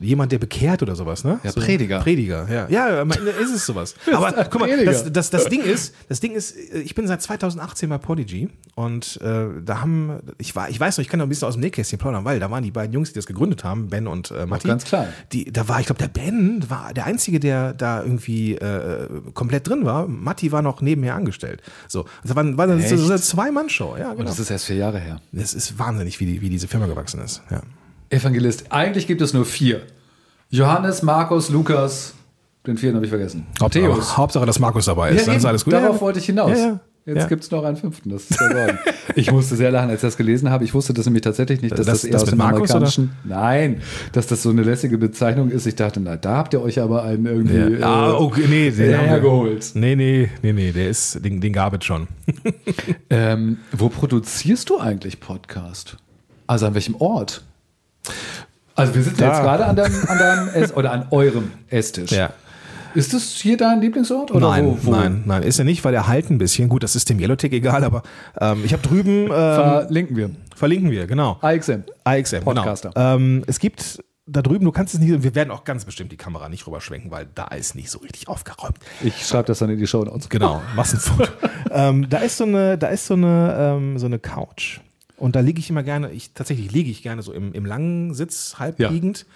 [0.00, 1.40] Jemand, der bekehrt oder sowas, ne?
[1.42, 2.00] Ja, so, Prediger.
[2.00, 2.68] Prediger, ja.
[2.68, 3.94] Ja, ist es sowas.
[4.12, 7.88] Aber guck mal, das, das, das Ding ist, das Ding ist, ich bin seit 2018
[7.88, 11.28] bei Podigy und äh, da haben, ich war, ich weiß noch, ich kann noch ein
[11.28, 13.88] bisschen aus dem Nähkästchen plaudern, weil da waren die beiden Jungs, die das gegründet haben,
[13.88, 14.68] Ben und äh, Matti.
[14.68, 15.08] ganz klein.
[15.32, 19.68] Die, da war, ich glaube, der Ben war der Einzige, der da irgendwie äh, komplett
[19.68, 20.06] drin war.
[20.06, 21.62] Matti war noch nebenher angestellt.
[21.88, 24.28] So, das war, war das ist eine Zwei-Mann-Show, ja, Und genau.
[24.28, 25.20] das ist erst vier Jahre her.
[25.32, 27.62] Das ist wahnsinnig, wie, die, wie diese Firma gewachsen ist, ja.
[28.10, 28.70] Evangelist.
[28.70, 29.82] Eigentlich gibt es nur vier.
[30.50, 32.14] Johannes, Markus, Lukas.
[32.66, 33.46] Den vierten habe ich vergessen.
[33.60, 34.16] Matthäus.
[34.16, 35.72] Hauptsache, dass Markus dabei ist, dann ist alles gut.
[35.74, 36.00] Darauf Ja.
[36.00, 36.50] wollte ich hinaus.
[36.50, 36.80] Ja, ja.
[37.06, 37.26] Jetzt Ja.
[37.28, 38.78] gibt es noch einen fünften, das ist der
[39.14, 40.64] ich musste sehr lachen, als ich das gelesen habe.
[40.64, 43.12] Ich wusste das nämlich tatsächlich nicht, dass das, Das- eher das aus dem Markus, amerikanischen.
[43.24, 43.80] Nein,
[44.12, 45.64] dass das so eine lässige Bezeichnung ist.
[45.66, 47.78] Ich dachte, na, da habt ihr euch aber einen irgendwie.
[47.80, 49.70] Ja, ah, okay, nee, den hergeholt.
[49.72, 52.08] Nee, nee, nee, nee, der ist, den, den gab es schon.
[53.10, 55.96] Ähm, wo produzierst du eigentlich Podcast?
[56.46, 57.42] Also an welchem Ort?
[58.74, 59.28] Also wir sitzen Da.
[59.28, 62.12] jetzt gerade an deinem, an deinem Ess oder an eurem Esstisch.
[62.94, 64.30] Ist das hier dein Lieblingsort?
[64.30, 64.90] Oder nein, wo, wo?
[64.92, 66.68] nein, nein, ist er nicht, weil er halt ein bisschen.
[66.68, 68.02] Gut, das ist dem Yellowtech egal, aber
[68.40, 70.30] ähm, ich habe drüben ähm, Verlinken wir.
[70.56, 71.38] verlinken wir, genau.
[71.42, 71.82] AXM.
[72.04, 72.90] AXM, Podcaster.
[72.94, 73.14] genau.
[73.16, 76.16] Ähm, es gibt da drüben, du kannst es nicht, wir werden auch ganz bestimmt die
[76.16, 78.76] Kamera nicht rüberschwenken, weil da ist nicht so richtig aufgeräumt.
[79.02, 80.28] Ich schreibe das dann in die Show Notes.
[80.28, 81.30] Genau, Massenfoto.
[81.70, 84.80] ähm, da ist so eine, da ist so eine, ähm, so eine Couch.
[85.18, 88.14] Und da liege ich immer gerne, ich tatsächlich liege ich gerne so im, im langen
[88.14, 88.88] Sitz, halb Ja.
[88.90, 89.26] liegend.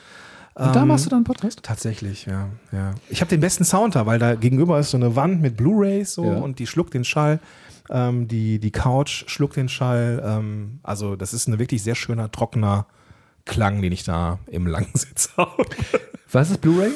[0.54, 1.60] Und da machst du dann einen Podcast?
[1.62, 2.48] Tatsächlich, ja.
[2.72, 2.94] ja.
[3.08, 6.12] Ich habe den besten Sound da, weil da gegenüber ist so eine Wand mit Blu-Rays
[6.14, 6.36] so Ja.
[6.38, 7.40] und die schluckt den Schall.
[7.90, 10.22] Ähm, die, die Couch schluckt den Schall.
[10.24, 12.86] Ähm, also, das ist ein wirklich sehr schöner, trockener
[13.46, 15.64] Klang, den ich da im langen Sitz habe.
[16.30, 16.92] Was ist Blu-ray?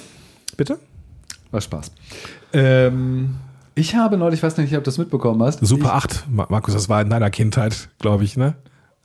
[0.58, 0.78] Bitte?
[1.50, 1.90] War Spaß.
[2.52, 3.36] Ähm,
[3.74, 5.60] ich habe neulich, ich weiß nicht, ob du das mitbekommen hast.
[5.66, 8.54] Super 8, Ma- Markus, das war in deiner Kindheit, glaube ich, ne?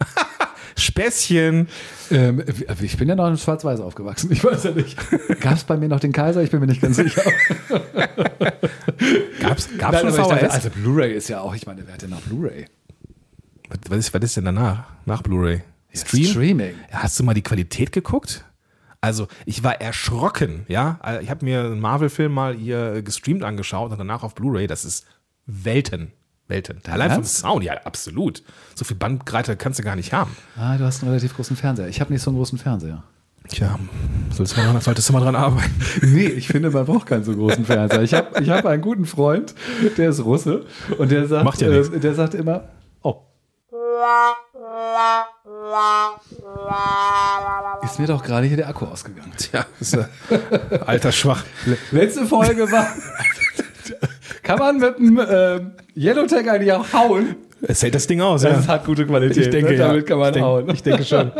[0.78, 1.68] Späßchen.
[2.10, 2.44] Ich, ähm,
[2.82, 4.32] ich bin ja noch in Schwarz-Weiß aufgewachsen.
[4.32, 4.98] Ich weiß ja nicht.
[5.42, 6.42] Gab es bei mir noch den Kaiser?
[6.42, 7.24] Ich bin mir nicht ganz sicher.
[9.40, 10.54] Gab's Nein, schon ich dachte, VHS?
[10.54, 12.66] also Blu-ray ist ja auch, ich meine, wer hat denn noch Blu-ray?
[13.90, 14.86] was, ist, was ist denn danach?
[15.06, 15.62] Nach Blu-ray?
[15.94, 16.76] Streaming.
[16.92, 18.46] Ja, Hast du mal die Qualität geguckt?
[19.02, 21.00] Also, ich war erschrocken, ja.
[21.02, 24.68] Also, Ich habe mir einen Marvel-Film mal hier gestreamt angeschaut und danach auf Blu-ray.
[24.68, 25.06] Das ist
[25.46, 26.12] Welten.
[26.52, 26.82] Welten.
[26.88, 27.38] Allein vom Ernst?
[27.38, 28.44] Sound, ja, absolut.
[28.76, 30.36] So viel Bandbreite kannst du gar nicht haben.
[30.58, 31.88] Ah, du hast einen relativ großen Fernseher.
[31.88, 33.04] Ich habe nicht so einen großen Fernseher.
[33.48, 33.80] Tja,
[34.30, 35.74] solltest du mal dran, solltest du mal dran arbeiten.
[36.04, 38.02] Nee, ich finde, man braucht keinen so großen Fernseher.
[38.04, 39.56] Ich habe ich hab einen guten Freund,
[39.98, 40.66] der ist Russe
[40.98, 42.70] und der sagt, ja äh, der sagt immer,
[43.02, 43.24] oh.
[47.84, 49.32] Ist mir doch gerade hier der Akku ausgegangen.
[49.38, 50.08] Tja, ist ja
[50.86, 51.44] alter Schwach.
[51.92, 52.88] Letzte Folge war.
[54.44, 57.36] Kann man mit dem ähm, Yellowtech eigentlich auch hauen?
[57.62, 58.74] Es hält das Ding aus, Das ja.
[58.74, 59.38] hat gute Qualität.
[59.38, 59.78] Ich denke, ne?
[59.78, 59.88] ja.
[59.90, 60.70] Damit kann man ich denke, hauen.
[60.74, 61.32] Ich denke schon.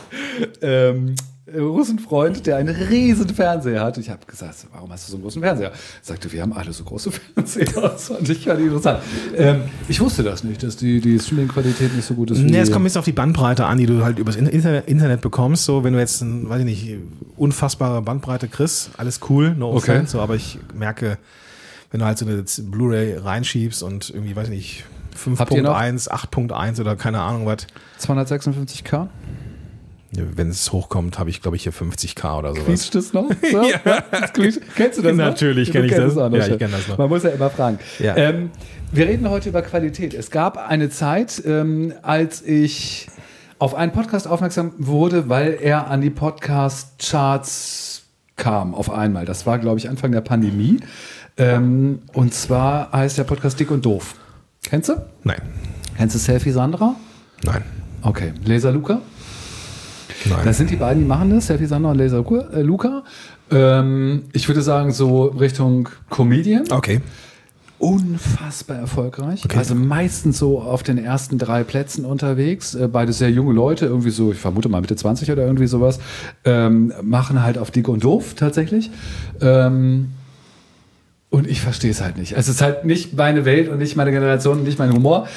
[0.62, 1.14] ähm,
[1.56, 3.98] Russenfreund, der einen riesen Fernseher hat.
[3.98, 5.72] Ich habe gesagt, warum hast du so einen großen Fernseher?
[6.02, 7.66] Sagte, wir haben alle so große Fernseher.
[7.66, 9.00] Das fand ich ganz interessant.
[9.36, 12.38] Ähm, ich wusste das nicht, dass die, die Streaming-Qualität nicht so gut ist.
[12.38, 15.20] Nee, es kommt ein bisschen auf die Bandbreite an, die du halt übers Internet, Internet
[15.22, 15.64] bekommst.
[15.64, 16.96] So, wenn du jetzt, weiß ich nicht,
[17.36, 19.76] unfassbare Bandbreite kriegst, alles cool, no Okay.
[19.92, 20.12] offense.
[20.12, 21.18] So, aber ich merke,
[21.90, 24.84] wenn du halt so eine Blu-ray reinschiebst und irgendwie, weiß ich nicht,
[25.38, 25.78] Habt ihr noch?
[25.78, 27.66] 5.1, 8.1 oder keine Ahnung was.
[28.00, 29.08] 256k?
[30.12, 32.64] Wenn es hochkommt, habe ich, glaube ich, hier 50k oder sowas.
[32.64, 33.28] Quietscht es noch?
[33.52, 33.62] So?
[33.62, 33.78] ja.
[34.10, 34.32] Das.
[34.74, 35.24] Kennst du das noch?
[35.26, 36.14] Natürlich kenn Du ich das.
[36.16, 36.58] noch Ja, ich schon.
[36.58, 36.98] kenn das noch.
[36.98, 37.78] Man muss ja immer fragen.
[37.98, 38.16] Ja.
[38.16, 38.50] Ähm,
[38.92, 40.14] wir reden heute über Qualität.
[40.14, 43.08] Es gab eine Zeit, ähm, als ich
[43.60, 48.02] auf einen Podcast aufmerksam wurde, weil er an die Podcast-Charts
[48.36, 49.26] kam auf einmal.
[49.26, 50.78] Das war, glaube ich, Anfang der Pandemie.
[51.40, 54.14] Ähm, und zwar heißt der Podcast Dick und Doof.
[54.62, 54.94] Kennst du?
[55.24, 55.40] Nein.
[55.96, 56.94] Kennst du Selfie Sandra?
[57.44, 57.62] Nein.
[58.02, 58.32] Okay.
[58.44, 59.00] Laser Luca?
[60.26, 60.40] Nein.
[60.44, 62.24] Das sind die beiden, die machen das, Selfie Sandra und Laser
[62.62, 63.04] Luca.
[63.50, 63.56] Äh.
[63.56, 66.64] Ähm, ich würde sagen, so Richtung Comedian.
[66.70, 67.00] okay.
[67.78, 69.42] Unfassbar erfolgreich.
[69.42, 69.56] Okay.
[69.56, 72.74] Also meistens so auf den ersten drei Plätzen unterwegs.
[72.74, 75.98] Äh, beide sehr junge Leute, irgendwie so, ich vermute mal Mitte 20 oder irgendwie sowas.
[76.44, 78.90] Ähm, machen halt auf dick und doof tatsächlich.
[79.40, 80.10] Ähm,
[81.30, 82.32] und ich verstehe es halt nicht.
[82.32, 85.28] Es ist halt nicht meine Welt und nicht meine Generation und nicht mein Humor.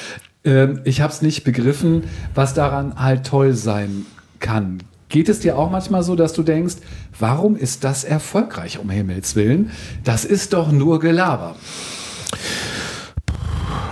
[0.44, 4.06] Ähm, ich habe es nicht begriffen, was daran halt toll sein
[4.40, 4.80] kann.
[5.10, 6.78] Geht es dir auch manchmal so, dass du denkst,
[7.20, 9.70] warum ist das erfolgreich, um Himmels Willen?
[10.04, 11.56] Das ist doch nur Gelaber.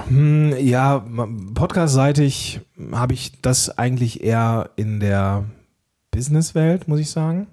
[0.07, 1.05] Hm, Ja,
[1.53, 5.45] podcastseitig habe ich das eigentlich eher in der
[6.09, 7.47] Businesswelt, muss ich sagen.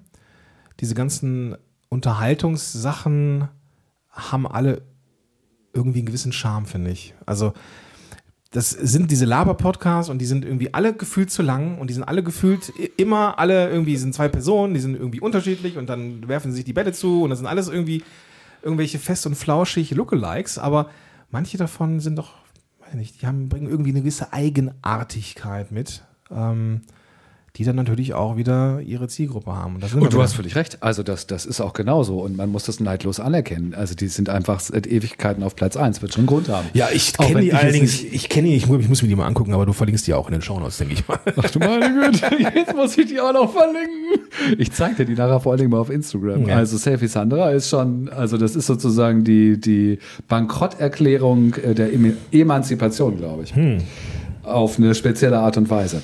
[0.79, 1.55] Diese ganzen
[1.89, 3.47] Unterhaltungssachen
[4.11, 4.81] haben alle
[5.73, 7.13] irgendwie einen gewissen Charme, finde ich.
[7.25, 7.53] Also,
[8.51, 12.03] das sind diese Laber-Podcasts und die sind irgendwie alle gefühlt zu lang und die sind
[12.03, 16.51] alle gefühlt immer alle irgendwie sind zwei Personen, die sind irgendwie unterschiedlich und dann werfen
[16.51, 18.03] sie sich die Bälle zu und das sind alles irgendwie
[18.63, 20.89] irgendwelche fest und flauschig Lookalikes, aber
[21.29, 22.33] manche davon sind doch,
[22.79, 26.81] weiß nicht, die haben, bringen irgendwie eine gewisse Eigenartigkeit mit, ähm,
[27.55, 29.75] die dann natürlich auch wieder ihre Zielgruppe haben.
[29.75, 30.81] Und, Und du wieder- hast völlig recht.
[30.81, 32.19] Also das, das ist auch genauso.
[32.19, 33.73] Und man muss das neidlos anerkennen.
[33.73, 36.01] Also die sind einfach seit Ewigkeiten auf Platz 1.
[36.01, 36.67] Wird schon einen Grund haben.
[36.73, 39.07] ja, ich kenne die ich allerdings, nicht- ich kenne die, ich, mu- ich muss mir
[39.07, 41.19] die mal angucken, aber du verlinkst die auch in den Shownotes, denke ich mal.
[41.35, 42.21] Ach du meine Güte,
[42.55, 44.27] jetzt muss ich die auch noch verlinken.
[44.57, 46.47] Ich zeig dir die nachher vor allen Dingen mal auf Instagram.
[46.47, 46.55] Ja.
[46.57, 52.17] Also Selfie Sandra ist schon, also das ist sozusagen die, die Bankrotterklärung äh, der Em-
[52.31, 53.53] Emanzipation, glaube ich.
[54.43, 56.01] Auf eine spezielle Art und Weise.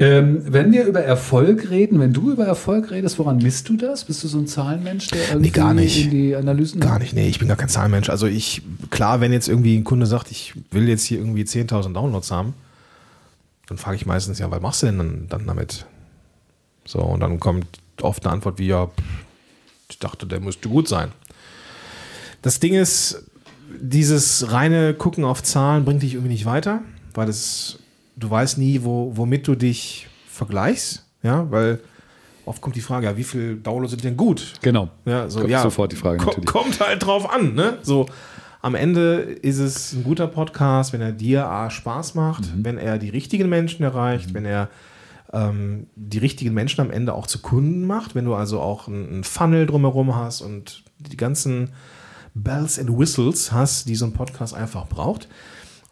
[0.00, 4.04] Ähm, wenn wir über Erfolg reden, wenn du über Erfolg redest, woran misst du das?
[4.06, 6.06] Bist du so ein Zahlenmensch, der irgendwie gar nicht.
[6.06, 8.08] in die Analysen Gar nicht, nee, ich bin gar kein Zahlenmensch.
[8.08, 11.92] Also ich, klar, wenn jetzt irgendwie ein Kunde sagt, ich will jetzt hier irgendwie 10.000
[11.92, 12.54] Downloads haben,
[13.66, 15.84] dann frage ich meistens, ja, was machst du denn dann, dann damit?
[16.86, 17.66] So, und dann kommt
[18.00, 18.90] oft eine Antwort wie, ja,
[19.90, 21.12] ich dachte, der müsste gut sein.
[22.40, 23.22] Das Ding ist,
[23.78, 26.80] dieses reine Gucken auf Zahlen bringt dich irgendwie nicht weiter,
[27.12, 27.79] weil es,
[28.20, 31.80] du weißt nie, wo, womit du dich vergleichst, ja, weil
[32.46, 34.54] oft kommt die Frage, ja, wie viel Downloads sind denn gut?
[34.62, 34.88] Genau.
[35.04, 36.46] Ja, so, Kommt ja, sofort die Frage ko- natürlich.
[36.46, 37.78] Kommt halt drauf an, ne?
[37.82, 38.06] So,
[38.62, 42.64] am Ende ist es ein guter Podcast, wenn er dir A, Spaß macht, Mhm.
[42.64, 44.68] wenn er die richtigen Menschen erreicht, wenn er
[45.32, 49.22] ähm, die richtigen Menschen am Ende auch zu Kunden macht, wenn du also auch einen
[49.22, 51.70] Funnel drumherum hast und die ganzen
[52.34, 55.28] Bells and Whistles hast, die so ein Podcast einfach braucht.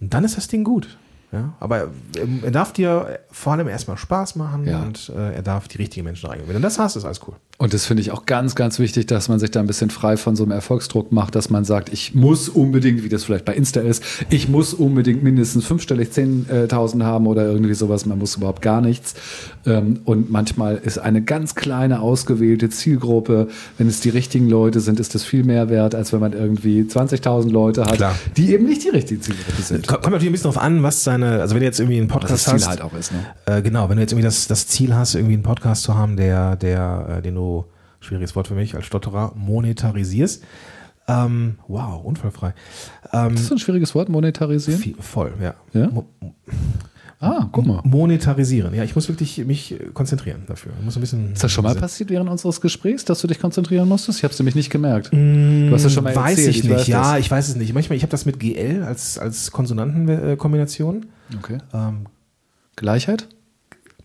[0.01, 0.99] Und dann ist das Ding gut.
[1.31, 4.83] Ja, aber ähm, er darf dir vor allem erstmal Spaß machen Ja.
[4.83, 6.49] und äh, er darf die richtigen Menschen reingehen.
[6.49, 7.35] Wenn du das hast, ist alles cool.
[7.59, 10.16] Und das finde ich auch ganz, ganz wichtig, dass man sich da ein bisschen frei
[10.16, 13.53] von so einem Erfolgsdruck macht, dass man sagt, ich muss unbedingt, wie das vielleicht bei
[13.55, 18.07] Insta ist, ich muss unbedingt mindestens fünfstellig 10.000 haben oder irgendwie sowas.
[18.07, 19.14] Man muss überhaupt gar nichts.
[19.66, 25.01] Ähm, Und manchmal ist eine ganz kleine, ausgewählte Zielgruppe, wenn es die richtigen Leute sind,
[25.01, 28.14] ist das viel mehr wert, als wenn man irgendwie 20.000 Leute hat, Klar.
[28.37, 29.87] die eben nicht die richtige Zielgruppe sind.
[29.89, 32.33] Kommt natürlich ein bisschen drauf an, was seine, also wenn du jetzt irgendwie einen Podcast
[32.33, 33.12] das Ziel hast, halt auch ist.
[33.12, 33.27] Ne?
[33.47, 36.16] äh, genau, wenn du jetzt irgendwie das, das Ziel hast, irgendwie einen Podcast zu haben,
[36.16, 37.64] der, der, äh, den du,
[38.01, 40.45] schwieriges Wort für mich als Stotterer, monetarisierst.
[41.09, 42.55] Ähm, wow, unfallfrei.
[43.12, 44.81] Ähm, Das ist so ein schwieriges Wort, monetarisieren.
[44.81, 45.55] viel, voll, ja.
[45.73, 45.89] Ja?
[45.89, 46.07] Mo
[47.21, 47.81] Ah, guck mal.
[47.85, 48.73] monetarisieren.
[48.75, 50.73] Ja, ich muss wirklich mich konzentrieren dafür.
[50.79, 51.33] Ich muss ein bisschen.
[51.33, 54.19] Ist das schon mal passiert während unseres Gesprächs, dass du dich konzentrieren musstest?
[54.19, 55.12] Ich habe es nämlich nicht gemerkt.
[55.12, 56.57] Du hast es schon mal weiß erzählt.
[56.57, 56.75] ich nicht.
[56.77, 57.21] weiß ja, das.
[57.21, 57.75] ich weiß es nicht.
[57.75, 61.07] Manchmal, ich habe das mit GL als, als Konsonantenkombination.
[61.39, 61.59] Okay.
[61.75, 62.07] Ähm,
[62.77, 63.27] Gleichheit?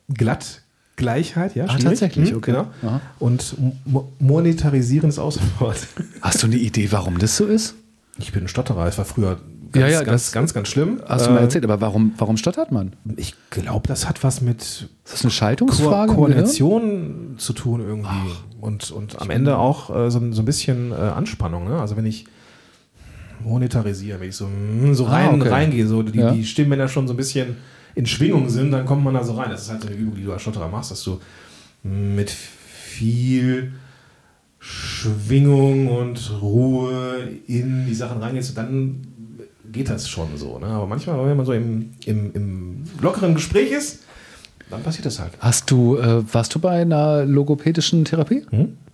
[0.10, 0.62] glatt,
[0.96, 1.64] Gleichheit, ja.
[1.66, 1.84] Ah, schwierig.
[1.86, 2.52] tatsächlich, Hm, okay.
[2.52, 2.68] Genau.
[2.84, 3.02] Aha.
[3.20, 3.56] Und
[3.86, 5.88] mo monetarisieren ist auch so ein Wort.
[6.22, 7.76] Hast du eine Idee, warum das so ist?
[8.20, 8.86] Ich bin ein Stotterer.
[8.88, 9.40] Es war früher
[9.74, 11.02] ganz, Ja, ja, ganz, das- ganz, ganz schlimm.
[11.06, 12.94] Hast du mal Äh, erzählt, aber warum, warum stottert man?
[13.18, 16.12] Ich glaube, das hat was mit Ist das eine Ko Schaltungsfrage?
[16.12, 18.10] im Koordination zu tun irgendwie.
[18.62, 21.68] und, und am Ende auch äh, so, so ein bisschen äh, Anspannung.
[21.68, 21.80] Ne?
[21.80, 22.26] Also wenn ich
[23.44, 25.50] monetarisiere, wenn ich so, mm, so Ah, rein, okay.
[25.50, 26.32] reingehe, so die, Ja.
[26.32, 27.58] die Stimmbänder schon so ein bisschen
[27.96, 29.50] in Schwingung sind, dann kommt man da so rein.
[29.52, 31.20] Das ist halt so eine Übung, die du als Stotterer machst, dass du
[31.84, 33.74] mit viel
[34.60, 39.02] Schwingung und Ruhe in die Sachen reingehst und dann
[39.74, 40.60] geht das schon so.
[40.60, 40.68] Ne?
[40.68, 44.00] Aber manchmal, wenn man so im, im, im lockeren Gespräch ist,
[44.70, 45.34] dann passiert das halt.
[45.40, 48.46] Hast du, äh, warst du bei einer logopädischen Therapie?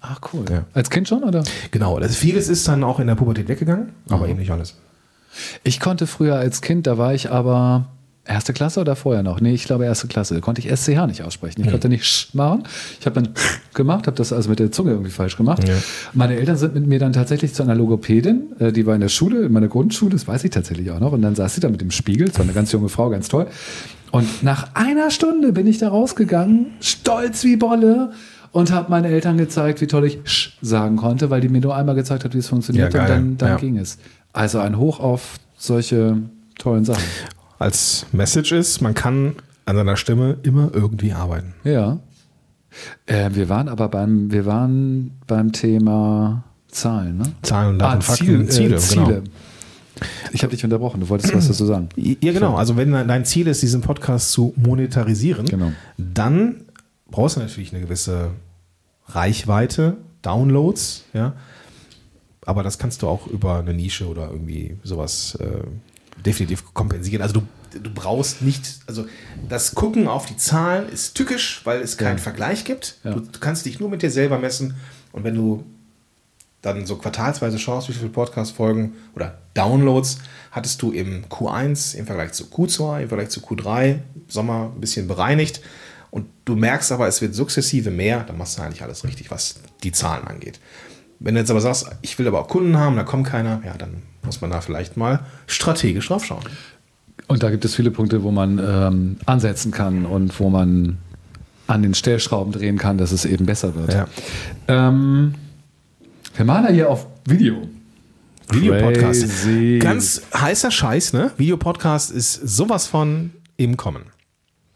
[0.02, 0.46] Ach cool.
[0.50, 0.66] Ja.
[0.74, 1.44] Als Kind schon, oder?
[1.72, 4.76] Genau, das, vieles ist dann auch in der Pubertät weggegangen, aber eben nicht alles.
[5.64, 7.86] Ich konnte früher als Kind, da war ich aber
[8.26, 9.42] erste Klasse oder vorher noch?
[9.42, 10.36] Nee, ich glaube erste Klasse.
[10.36, 11.62] Da konnte ich SCH nicht aussprechen.
[11.64, 12.64] Ich konnte nicht sch machen.
[13.00, 13.34] Ich habe dann
[13.74, 15.68] gemacht, habe das also mit der Zunge irgendwie falsch gemacht.
[15.68, 15.74] Ja.
[16.14, 19.10] Meine Eltern sind mit mir dann tatsächlich zu einer Logopädin, äh, die war in der
[19.10, 21.12] Schule, in meiner Grundschule, das weiß ich tatsächlich auch noch.
[21.12, 23.48] Und dann saß sie da mit dem Spiegel, war eine ganz junge Frau, ganz toll.
[24.12, 28.12] Und nach einer Stunde bin ich da rausgegangen, stolz wie Bolle.
[28.52, 31.76] Und habe meinen Eltern gezeigt, wie toll ich Sch sagen konnte, weil die mir nur
[31.76, 32.96] einmal gezeigt hat, wie es funktioniert.
[32.96, 33.56] Ja, und dann, dann Ja.
[33.58, 34.00] ging es.
[34.34, 36.18] Also ein Hoch auf solche
[36.58, 37.04] tollen Sachen.
[37.60, 39.36] Als Message ist, man kann
[39.66, 41.54] an seiner Stimme immer irgendwie arbeiten.
[41.64, 42.00] Ja.
[43.06, 47.24] Äh, wir waren aber beim, wir waren beim Thema Zahlen, ne?
[47.42, 49.06] Zahlen, Daten, Fakten, Ziel, Ziele, äh, Ziele.
[49.06, 49.22] genau.
[50.32, 51.90] Ich habe dich unterbrochen, du wolltest was dazu sagen.
[51.98, 52.56] Ja, genau.
[52.56, 55.74] Also wenn dein dein Ziel ist, diesen Podcast zu monetarisieren, Genau.
[55.98, 56.62] dann
[57.12, 58.30] brauchst du natürlich eine gewisse
[59.08, 61.34] Reichweite, Downloads, ja.
[62.46, 65.64] Aber das kannst du auch über eine Nische oder irgendwie sowas äh,
[66.26, 67.22] definitiv kompensieren.
[67.22, 69.06] Also du, du brauchst nicht, also
[69.48, 72.24] das Gucken auf die Zahlen ist tückisch, weil es keinen Ja.
[72.24, 72.98] Vergleich gibt.
[73.04, 73.14] Ja.
[73.14, 74.76] Du, du kannst dich nur mit dir selber messen
[75.12, 75.66] und wenn du
[76.62, 80.18] dann so quartalsweise schaust, wie viele Podcast-Folgen oder Downloads
[80.52, 85.08] hattest du im Q1 im Vergleich zu Q2, im Vergleich zu Q3, Sommer ein bisschen
[85.08, 85.62] bereinigt.
[86.12, 89.60] Und du merkst aber, es wird sukzessive mehr, dann machst du eigentlich alles richtig, was
[89.84, 90.60] die Zahlen angeht.
[91.20, 93.74] Wenn du jetzt aber sagst, ich will aber auch Kunden haben, da kommt keiner, ja,
[93.78, 96.44] dann muss man da vielleicht mal strategisch drauf schauen.
[97.28, 100.98] Und da gibt es viele Punkte, wo man ähm, ansetzen kann und wo man
[101.68, 103.94] an den Stellschrauben drehen kann, dass es eben besser wird.
[103.94, 104.08] Ja.
[104.68, 105.36] Ähm,
[106.36, 107.68] wir machen ja hier auf Video.
[108.52, 109.48] Videopodcast.
[109.80, 111.32] Ganz heißer Scheiß, ne?
[111.38, 114.04] Videopodcast ist sowas von im Kommen.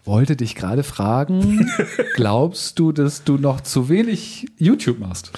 [0.06, 1.72] Wollte dich gerade fragen,
[2.16, 5.32] glaubst du, dass du noch zu wenig YouTube machst?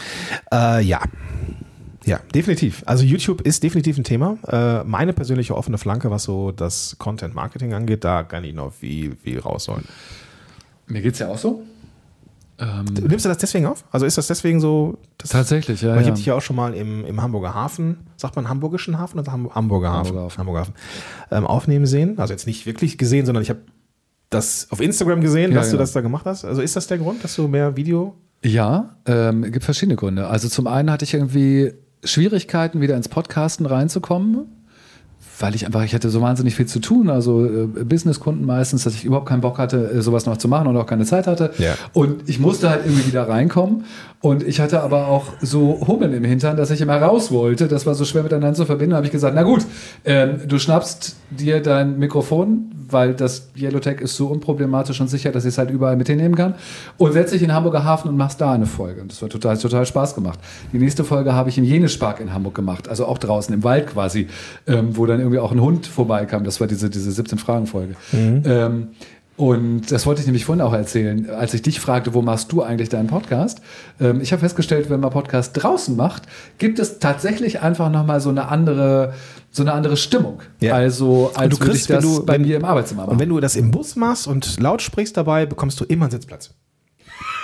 [0.52, 1.02] Äh, ja.
[2.04, 2.84] Ja, definitiv.
[2.86, 4.38] Also YouTube ist definitiv ein Thema.
[4.48, 8.74] Äh, meine persönliche offene Flanke, was so das Content Marketing angeht, da kann ich noch
[8.74, 9.86] viel, viel rausholen.
[10.88, 11.64] Mir geht's ja auch so.
[12.58, 13.84] Ähm, Nimmst du das deswegen auf?
[13.92, 14.98] Also ist das deswegen so?
[15.18, 15.90] Tatsächlich, ja.
[15.90, 16.08] Weil ich ja.
[16.08, 19.32] habe dich ja auch schon mal im, im Hamburger Hafen, sagt man hamburgischen Hafen oder
[19.32, 20.08] Ham Hamburger Hafen?
[20.08, 20.38] Hamburger Hafen.
[20.38, 20.74] Hamburger Hafen.
[21.32, 22.18] Ähm, aufnehmen sehen.
[22.18, 23.60] Also jetzt nicht wirklich gesehen, sondern ich habe
[24.30, 25.84] das auf Instagram gesehen, Ja, dass du genau.
[25.84, 26.46] das da gemacht hast.
[26.46, 30.28] Also ist das der Grund, dass du mehr Video Ja, ähm, gibt verschiedene Gründe.
[30.28, 31.74] Also zum einen hatte ich irgendwie
[32.04, 34.46] Schwierigkeiten, wieder ins Podcasten reinzukommen,
[35.40, 38.94] weil ich einfach, ich hatte so wahnsinnig viel zu tun, also äh, Businesskunden meistens, dass
[38.94, 41.52] ich überhaupt keinen Bock hatte, äh, sowas noch zu machen und auch keine Zeit hatte.
[41.58, 41.74] Ja.
[41.94, 43.86] Und ich musste halt irgendwie wieder reinkommen.
[44.22, 47.68] Und ich hatte aber auch so Hummeln im Hintern, dass ich immer raus wollte.
[47.68, 48.92] Das war so schwer miteinander zu verbinden.
[48.92, 49.66] Da habe ich gesagt, na gut,
[50.04, 55.46] ähm, du schnappst dir dein Mikrofon, weil das Yellowtech ist so unproblematisch und sicher, dass
[55.46, 56.56] ich es halt überall mit hinnehmen kann.
[56.98, 59.02] Und setz dich in Hamburger Hafen und machst da eine Folge.
[59.02, 60.40] Und das war total, total Spaß gemacht.
[60.74, 62.88] Die nächste Folge habe ich im Jenespark in Hamburg gemacht.
[62.90, 64.28] Also auch draußen im Wald quasi,
[64.66, 66.44] ähm, wo dann irgendwie auch ein Hund vorbeikam.
[66.44, 67.96] Das war diese, diese 17-Fragen-Folge.
[68.14, 68.90] Ähm,
[69.38, 72.64] und das wollte ich nämlich vorhin auch erzählen, als ich dich fragte, wo machst du
[72.64, 73.60] eigentlich deinen Podcast?
[74.00, 76.24] Ähm, ich habe festgestellt, wenn man Podcast draußen macht,
[76.58, 79.14] gibt es tatsächlich einfach nochmal so eine andere,
[79.52, 80.40] so eine andere Stimmung.
[80.62, 80.74] Ja.
[80.76, 83.20] Also als du kriegst, das wenn du- bei wenn- mir im Arbeitszimmer Und machen.
[83.20, 86.52] wenn du das im Bus machst und laut sprichst dabei, bekommst du immer einen Sitzplatz.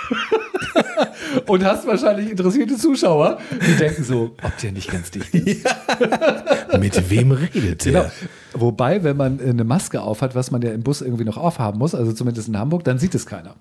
[1.46, 5.66] Und hast wahrscheinlich interessierte Zuschauer, die denken so, ob der nicht ganz dicht ist.
[6.78, 8.00] Mit wem redet Genau.
[8.02, 8.12] der?
[8.54, 11.94] Wobei, wenn man eine Maske aufhat, was man ja im Bus irgendwie noch aufhaben muss,
[11.94, 13.56] also zumindest in Hamburg, dann sieht es keiner.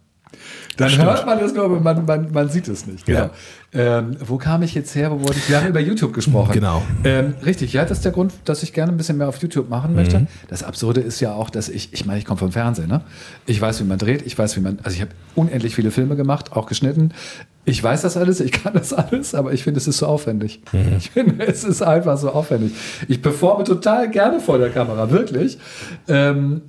[0.78, 1.06] Dann stimmt.
[1.06, 3.06] hört man es nur, aber man, man, man sieht es nicht.
[3.06, 3.30] Genau.
[3.74, 5.12] Ähm, wo kam ich jetzt her?
[5.12, 5.50] Wo wollte ich?
[5.50, 6.52] Wir haben über YouTube gesprochen.
[6.54, 6.82] Genau.
[7.04, 9.70] Ähm, richtig, ja, das ist der Grund, dass ich gerne ein bisschen mehr auf YouTube
[9.70, 9.96] machen Mhm.
[9.96, 10.28] möchte.
[10.50, 13.02] Das Absurde ist ja auch, dass ich, ich meine, ich komme vom Fernsehen, ne?
[13.46, 16.16] Ich weiß, wie man dreht, ich weiß, wie man, also ich habe unendlich viele Filme
[16.16, 17.14] gemacht, auch geschnitten.
[17.64, 20.62] Ich weiß das alles, ich kann das alles, aber ich finde, es ist so aufwendig.
[20.74, 20.96] Mhm.
[20.98, 22.74] Ich finde, es ist einfach so aufwendig.
[23.08, 25.58] Ich performe total gerne vor der Kamera, wirklich.
[26.08, 26.62] Ähm,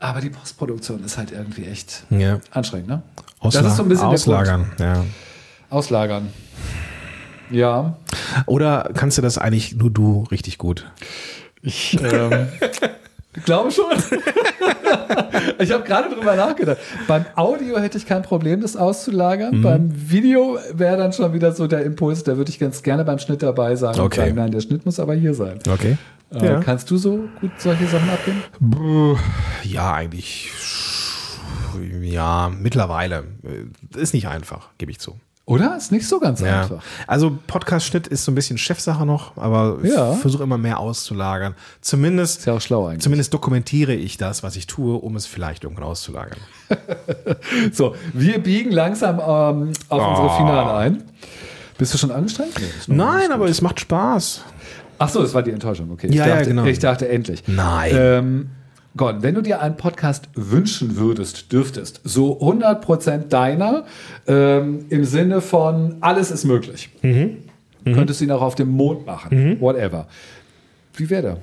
[0.00, 2.40] aber die Postproduktion ist halt irgendwie echt Ja.
[2.50, 3.02] anstrengend, ne?
[3.38, 4.72] Ausla das ist so ein bisschen auslagern.
[4.78, 5.04] Ja.
[5.70, 6.28] Auslagern.
[7.50, 7.96] Ja.
[8.46, 10.86] Oder kannst du das eigentlich nur du richtig gut?
[11.62, 12.48] Ich ähm,
[13.44, 13.84] glaube schon.
[15.58, 16.78] ich habe gerade drüber nachgedacht.
[17.06, 19.58] Beim Audio hätte ich kein Problem, das auszulagern.
[19.58, 19.62] Mhm.
[19.62, 23.18] Beim Video wäre dann schon wieder so der Impuls, da würde ich ganz gerne beim
[23.18, 24.20] Schnitt dabei sein und Okay.
[24.20, 25.58] sagen, nein, der Schnitt muss aber hier sein.
[25.68, 25.96] Okay.
[26.32, 29.16] Äh, Kannst du so gut solche Sachen abgeben?
[29.64, 30.50] Ja, eigentlich.
[32.02, 33.24] Ja, mittlerweile.
[33.42, 35.18] Äh, Ist nicht einfach, gebe ich zu.
[35.46, 35.76] Oder?
[35.76, 36.62] Ist nicht so ganz Ja.
[36.62, 36.82] einfach.
[37.08, 40.12] Also Podcast-Schnitt ist so ein bisschen Chefsache noch, aber Ja.
[40.12, 41.56] ich versuche immer mehr auszulagern.
[41.80, 43.02] Zumindest, Ist ja auch schlau eigentlich.
[43.02, 46.38] zumindest dokumentiere ich das, was ich tue, um es vielleicht irgendwann auszulagern.
[47.72, 50.10] So, wir biegen langsam ähm, auf Oh.
[50.10, 51.02] unsere Finale ein.
[51.78, 52.52] Bist du schon angestrengt?
[52.86, 54.44] Nee, Nein, aber es macht Spaß.
[55.02, 55.90] Ach so, das war die Enttäuschung.
[55.90, 56.08] Okay.
[56.08, 56.64] Ich Ja, ja, dachte, genau.
[56.66, 57.44] Ich dachte endlich.
[57.46, 57.92] Nein.
[57.94, 58.50] Ähm,
[58.98, 63.86] Gott, wenn du dir einen Podcast wünschen würdest, dürftest, so 100% deiner,
[64.26, 66.90] ähm, im Sinne von alles ist möglich.
[67.00, 67.38] Mhm.
[67.84, 70.06] Könntest du ihn auch auf dem Mond machen, whatever.
[70.96, 71.36] Wie wäre der?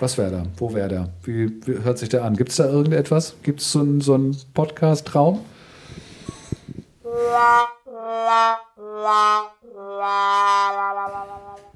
[0.00, 0.42] Was wäre der?
[0.58, 1.08] Wo wäre der?
[1.22, 2.36] Wie, wie hört sich der an?
[2.36, 3.36] Gibt es da irgendetwas?
[3.42, 5.38] Gibt es so einen so einen Podcast-Traum?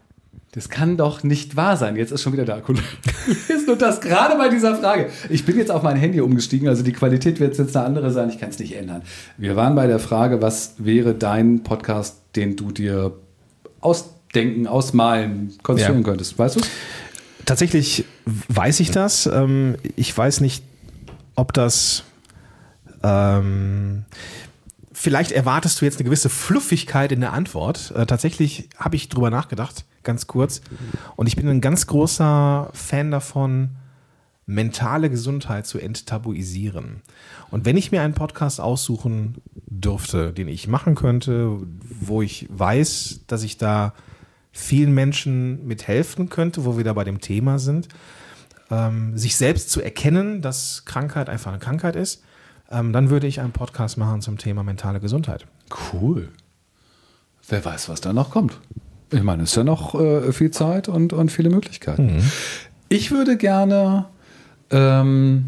[0.54, 1.96] Das kann doch nicht wahr sein.
[1.96, 2.74] Jetzt ist schon wieder der Akku.
[3.48, 5.08] ist nur das gerade bei dieser Frage.
[5.30, 8.28] Ich bin jetzt auf mein Handy umgestiegen, also die Qualität wird jetzt eine andere sein.
[8.28, 9.00] Ich kann es nicht ändern.
[9.38, 13.12] Wir waren bei der Frage, was wäre dein Podcast, den du dir
[13.80, 16.08] ausdenken, ausmalen, konstruieren Ja.
[16.10, 16.38] könntest?
[16.38, 16.60] Weißt du?
[17.46, 18.04] Tatsächlich
[18.48, 19.24] weiß ich das.
[19.26, 20.62] Ähm, ich weiß nicht,
[21.34, 22.04] ob das.
[23.02, 24.04] Ähm,
[24.92, 27.92] vielleicht erwartest du jetzt eine gewisse Fluffigkeit in der Antwort.
[27.96, 30.60] Äh, tatsächlich habe ich drüber nachgedacht, ganz kurz.
[31.16, 33.70] Und ich bin ein ganz großer Fan davon,
[34.46, 37.02] mentale Gesundheit zu enttabuisieren.
[37.50, 41.58] Und wenn ich mir einen Podcast aussuchen dürfte, den ich machen könnte,
[42.00, 43.94] wo ich weiß, dass ich da
[44.50, 47.88] vielen Menschen mithelfen könnte, wo wir da bei dem Thema sind,
[48.70, 52.22] ähm, sich selbst zu erkennen, dass Krankheit einfach eine Krankheit ist,
[52.70, 55.46] ähm, dann würde ich einen Podcast machen zum Thema mentale Gesundheit.
[55.92, 56.28] Cool.
[57.48, 58.58] Wer weiß, was da noch kommt.
[59.12, 62.22] Ich meine, es ist ja noch äh, viel Zeit und, und viele Möglichkeiten.
[62.88, 64.06] Ich würde gerne
[64.70, 65.44] ähm,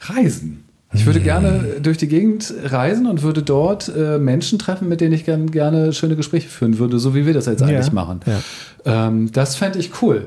[0.00, 0.64] reisen.
[0.92, 5.12] Ich würde gerne durch die Gegend reisen und würde dort äh, Menschen treffen, mit denen
[5.12, 8.20] ich gern, gerne schöne Gespräche führen würde, so wie wir das jetzt eigentlich machen.
[8.26, 8.40] ja.
[8.84, 10.26] Ähm, das fände ich cool.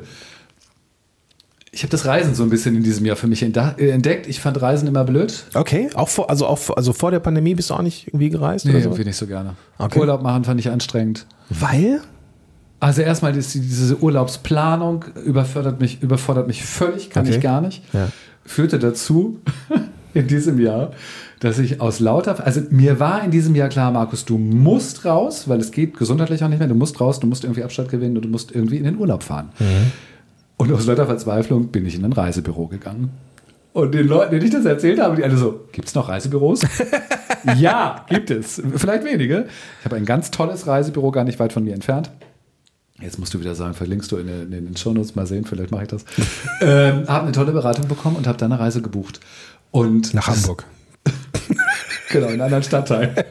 [1.72, 4.28] Ich habe das Reisen so ein bisschen in diesem Jahr für mich äh, entdeckt.
[4.28, 5.44] Ich fand Reisen immer blöd.
[5.56, 8.30] Okay, auch vor, also auch vor- also vor der Pandemie bist du auch nicht irgendwie
[8.30, 8.90] gereist Nee, oder so?
[8.90, 9.56] irgendwie nicht so gerne.
[9.80, 10.00] Okay.
[10.00, 11.26] Urlaub machen fand ich anstrengend.
[11.50, 12.00] Weil?
[12.84, 17.36] Also erstmal diese Urlaubsplanung überfordert mich, überfordert mich völlig, kann Okay.
[17.38, 17.82] ich gar nicht.
[17.94, 18.10] Ja.
[18.44, 19.40] Führte dazu
[20.14, 20.92] in diesem Jahr,
[21.40, 25.48] dass ich aus lauter, also mir war in diesem Jahr klar, Markus, du musst raus,
[25.48, 26.68] weil es geht gesundheitlich auch nicht mehr.
[26.68, 29.24] Du musst raus, du musst irgendwie Abstand gewinnen und du musst irgendwie in den Urlaub
[29.24, 29.48] fahren.
[30.58, 33.12] Und aus lauter Verzweiflung bin ich in ein Reisebüro gegangen.
[33.72, 36.60] Und den Leuten, denen ich das erzählt habe, die alle so, gibt es noch Reisebüros?
[37.58, 38.62] ja, gibt es.
[38.76, 39.46] Vielleicht wenige.
[39.80, 42.12] Ich habe ein ganz tolles Reisebüro gar nicht weit von mir entfernt.
[43.04, 45.72] Jetzt musst du wieder sagen, verlinkst du in, den- in den Shownotes mal sehen, vielleicht
[45.72, 46.06] mache ich das.
[46.62, 49.20] ähm, habe eine tolle Beratung bekommen und habe dann eine Reise gebucht.
[49.72, 50.66] Und Nach Hamburg.
[52.12, 53.26] Genau, in einem anderen Stadtteil.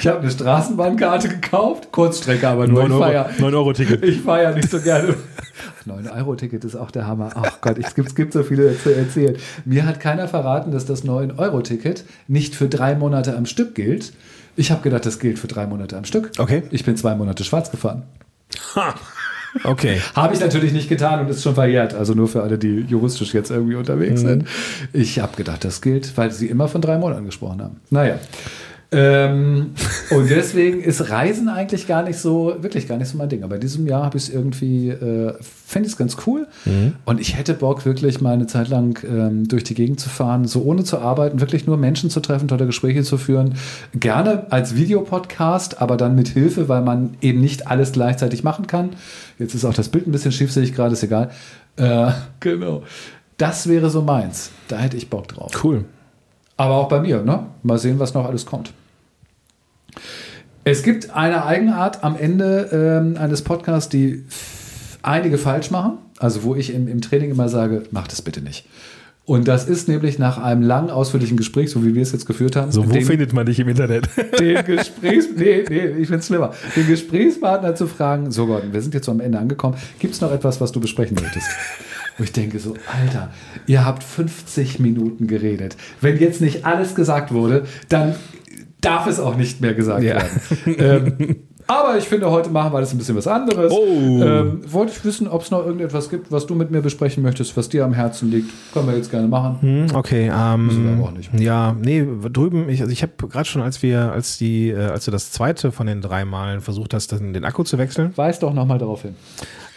[0.00, 2.80] Ich habe eine Straßenbahnkarte gekauft, Kurzstrecke aber nur.
[2.82, 4.02] Neun Ich Euro- fahre ja, neun Euro Ticket.
[4.02, 5.14] Ich fahre ja nicht so gerne.
[5.86, 7.30] 9-Euro-Ticket ist auch der Hammer.
[7.36, 9.36] Ach Gott, es gibt, es gibt so viele zu erzählen.
[9.64, 14.12] Mir hat keiner verraten, dass das 9-Euro-Ticket nicht für drei Monate am Stück gilt.
[14.56, 16.32] Ich habe gedacht, das gilt für drei Monate am Stück.
[16.38, 16.64] Okay.
[16.72, 18.02] Ich bin zwei Monate schwarz gefahren.
[19.64, 20.00] Okay.
[20.14, 21.94] Habe ich natürlich nicht getan und ist schon verjährt.
[21.94, 24.46] Also nur für alle, die juristisch jetzt irgendwie unterwegs sind.
[24.92, 27.80] Ich habe gedacht, das gilt, weil sie immer von drei Monaten gesprochen haben.
[27.90, 28.18] Naja.
[28.92, 29.72] Ähm,
[30.10, 33.42] und deswegen ist Reisen eigentlich gar nicht so, wirklich gar nicht so mein Ding.
[33.42, 36.46] Aber in diesem Jahr habe ich es irgendwie, äh, fände ich es ganz cool.
[37.04, 40.46] Und ich hätte Bock, wirklich mal eine Zeit lang ähm, durch die Gegend zu fahren,
[40.46, 43.54] so ohne zu arbeiten, wirklich nur Menschen zu treffen, tolle Gespräche zu führen.
[43.94, 48.90] Gerne als Videopodcast, aber dann mit Hilfe, weil man eben nicht alles gleichzeitig machen kann.
[49.38, 51.30] Jetzt ist auch das Bild ein bisschen schief, sehe ich gerade, ist egal.
[51.76, 52.82] Äh, genau.
[53.38, 54.50] Das wäre so meins.
[54.68, 55.52] Da hätte ich Bock drauf.
[55.62, 55.84] Cool.
[56.56, 57.46] Aber auch bei mir, ne?
[57.62, 58.72] Mal sehen, was noch alles kommt.
[60.64, 64.24] Es gibt eine Eigenart am Ende ähm, eines Podcasts, die
[65.02, 65.98] einige falsch machen.
[66.18, 68.66] Also wo ich im, im Training immer sage, mach das bitte nicht.
[69.26, 72.54] Und das ist nämlich nach einem langen, ausführlichen Gespräch, so wie wir es jetzt geführt
[72.54, 72.70] haben.
[72.70, 74.08] So, wo den- findet man dich im Internet?
[74.40, 75.26] den Gesprächs...
[75.36, 76.52] Nee, nee, ich finde es schlimmer.
[76.76, 79.76] Den Gesprächspartner zu fragen, so Gordon, wir sind jetzt so am Ende angekommen.
[79.98, 81.48] Gibt es noch etwas, was du besprechen möchtest?
[82.18, 83.30] Wo ich denke so, Alter,
[83.66, 85.76] ihr habt 50 Minuten geredet.
[86.00, 88.14] Wenn jetzt nicht alles gesagt wurde, dann
[88.86, 90.14] darf es auch nicht mehr gesagt Ja.
[90.16, 91.16] werden.
[91.18, 91.36] ähm,
[91.68, 93.72] aber ich finde, heute machen wir das ein bisschen was anderes.
[93.72, 94.22] Oh.
[94.22, 97.56] Ähm, wollte ich wissen, ob es noch irgendetwas gibt, was du mit mir besprechen möchtest,
[97.56, 98.50] was dir am Herzen liegt.
[98.72, 99.58] Können wir jetzt gerne machen.
[99.60, 101.30] Hm, Okay, ähm, auch nicht.
[101.40, 105.06] ja, nee, drüben, ich, also ich habe gerade schon, als wir, als die, äh, als
[105.06, 108.38] du das zweite von den drei Malen versucht hast, den, den Akku zu wechseln, Weis
[108.38, 109.16] doch nochmal darauf hin.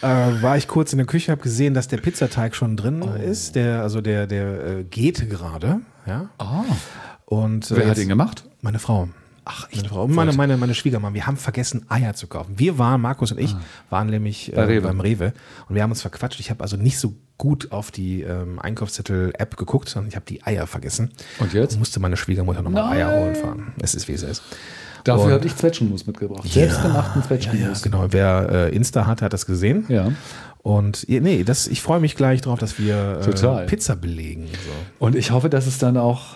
[0.04, 0.06] äh,
[0.44, 3.82] war ich kurz in der Küche, habe gesehen, dass der Pizzateig schon drin ist, der,
[3.82, 4.46] also der, der
[4.80, 6.30] äh, geht gerade, ja.
[6.38, 6.64] Ah.
[7.30, 8.44] Und äh, Wer hat jetzt- ihn gemacht?
[8.62, 9.08] Meine Frau.
[9.46, 12.54] Ach, meine Frau und meine, meine, meine Schwiegermama, wir haben vergessen, Eier zu kaufen.
[12.58, 13.56] Wir waren, Markus und ich,
[13.90, 14.82] waren nämlich äh, Bei Rewe.
[14.82, 15.34] beim Rewe
[15.68, 16.40] und wir haben uns verquatscht.
[16.40, 20.44] Ich habe also nicht so gut auf die ähm, Einkaufszettel-App geguckt, sondern ich habe die
[20.44, 21.12] Eier vergessen.
[21.40, 21.80] Und jetzt?
[21.80, 23.74] musste meine Schwiegermutter nochmal Eier holen fahren.
[23.82, 24.44] Es ist, wie es ist.
[25.04, 26.48] Dafür Und- habe ich Zwetschgenmus mitgebracht.
[26.48, 27.82] Selbstgemachten Ja, Zwetschgenmus.
[27.82, 28.06] genau.
[28.10, 29.86] Wer äh, Insta hat, hat das gesehen.
[29.88, 30.12] Ja.
[30.62, 34.46] Und ja, nee, das, ich freue mich gleich drauf, dass wir äh, Pizza belegen.
[34.48, 35.06] So.
[35.06, 36.36] Und ich hoffe, dass es dann auch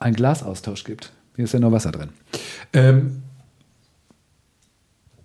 [0.00, 1.12] einen Glasaustausch gibt.
[1.36, 2.08] Hier ist ja nur Wasser drin.
[2.72, 3.22] Ähm,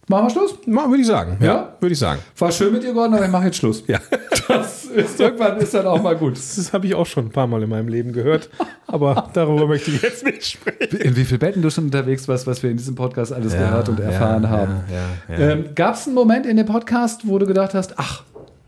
[0.07, 0.55] machen wir Schluss?
[0.67, 1.37] Ma, würde ich sagen.
[1.41, 1.75] Ja?
[1.79, 2.21] würde ich sagen.
[2.37, 3.83] War schön mit dir, Gordon, aber ich mache jetzt Schluss.
[3.87, 3.99] Ja.
[4.47, 6.37] Das ist, irgendwann ist dann auch mal gut.
[6.37, 8.49] Das habe ich auch schon ein paar Mal in meinem Leben gehört.
[8.85, 10.97] Aber darüber möchte ich jetzt nicht sprechen.
[10.97, 13.89] In wie vielen Betten du schon unterwegs warst, was wir in diesem Podcast alles gehört
[13.89, 14.83] und erfahren ja, haben.
[15.27, 15.51] ja, ja.
[15.51, 18.23] Ähm, Gab es einen Moment in dem Podcast, wo du gedacht hast, ach,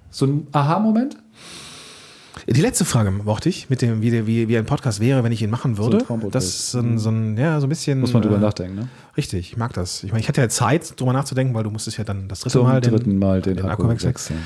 [0.10, 1.18] so ein Aha-Moment?
[2.50, 5.34] Die letzte Frage mochte ich, mit dem, wie, der- wie, wie ein Podcast wäre, wenn
[5.34, 6.06] ich ihn machen würde.
[6.08, 8.00] So ein das ist so ein, so ein, ja, so ein bisschen.
[8.00, 8.88] Muss man drüber äh, nachdenken, ne?
[9.18, 10.04] Richtig, ich mag das.
[10.04, 12.54] Ich meine, ich hatte ja Zeit, drüber nachzudenken, weil du musstest ja dann das dritte
[12.54, 14.10] Zum Mal den, dritten Mal den, Akku Akku wechseln.
[14.12, 14.39] wechseln.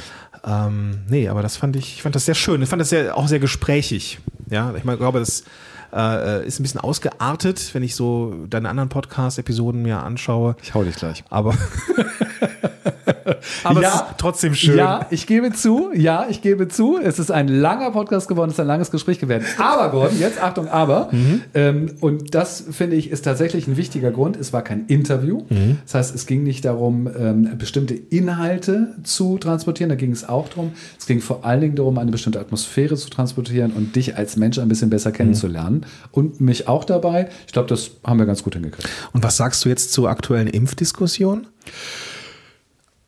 [0.43, 2.60] Ähm, nee, aber das fand ich, ich fand das sehr schön.
[2.64, 4.18] Ich fand das sehr, auch sehr gesprächig.
[4.49, 5.43] Ja, ich meine, glaube, das
[5.93, 10.56] äh, ist ein bisschen ausgeartet, wenn ich so deine anderen Podcast-Episoden mir anschaue.
[10.64, 11.24] Ich hau dich gleich.
[11.30, 11.54] Aber,
[13.63, 13.87] aber Ja.
[13.89, 14.77] es ist trotzdem schön.
[14.77, 18.55] Ja, ich gebe zu, ja, ich gebe zu, es ist ein langer Podcast geworden, es
[18.55, 19.45] ist ein langes Gespräch geworden.
[19.57, 21.09] Aber, Gordon, jetzt Achtung, aber,
[21.53, 25.43] ähm, und das finde ich ist tatsächlich ein wichtiger Grund, es war kein Interview.
[25.85, 30.49] Das heißt, es ging nicht darum, ähm, bestimmte Inhalte zu transportieren, da ging es auch
[30.49, 34.35] darum, es ging vor allen Dingen darum, eine bestimmte Atmosphäre zu transportieren und dich als
[34.37, 37.29] Mensch ein bisschen besser kennenzulernen und mich auch dabei.
[37.47, 38.87] Ich glaube, das haben wir ganz gut hingekriegt.
[39.13, 41.47] Und was sagst du jetzt zur aktuellen Impfdiskussion?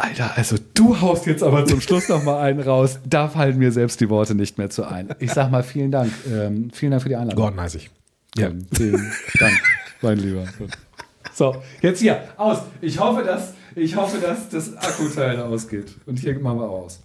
[0.04, 3.00] Alter, also du haust jetzt aber zum Schluss noch mal einen raus.
[3.06, 5.16] Da fallen mir selbst die Worte nicht mehr zu ein.
[5.20, 6.12] Ich sag mal vielen Dank.
[6.30, 7.42] Ähm, vielen Dank für die Einladung.
[7.42, 7.90] Gordon heiße ich.
[8.36, 9.62] Ja, vielen Dank,
[10.02, 10.44] mein Lieber.
[11.34, 12.64] So, jetzt hier, aus.
[12.82, 15.96] Ich hoffe, dass, ich hoffe, dass das Akkuteil ausgeht.
[16.06, 17.00] Und hier machen wir aus.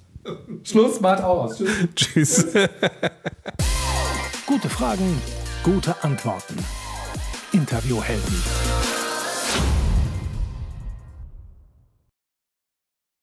[0.64, 1.56] Schluss, macht aus.
[1.94, 1.94] Tschüss.
[1.94, 2.46] Tschüss.
[4.44, 5.22] Gute Fragen,
[5.62, 6.56] gute Antworten.
[7.52, 8.42] Interviewhelden.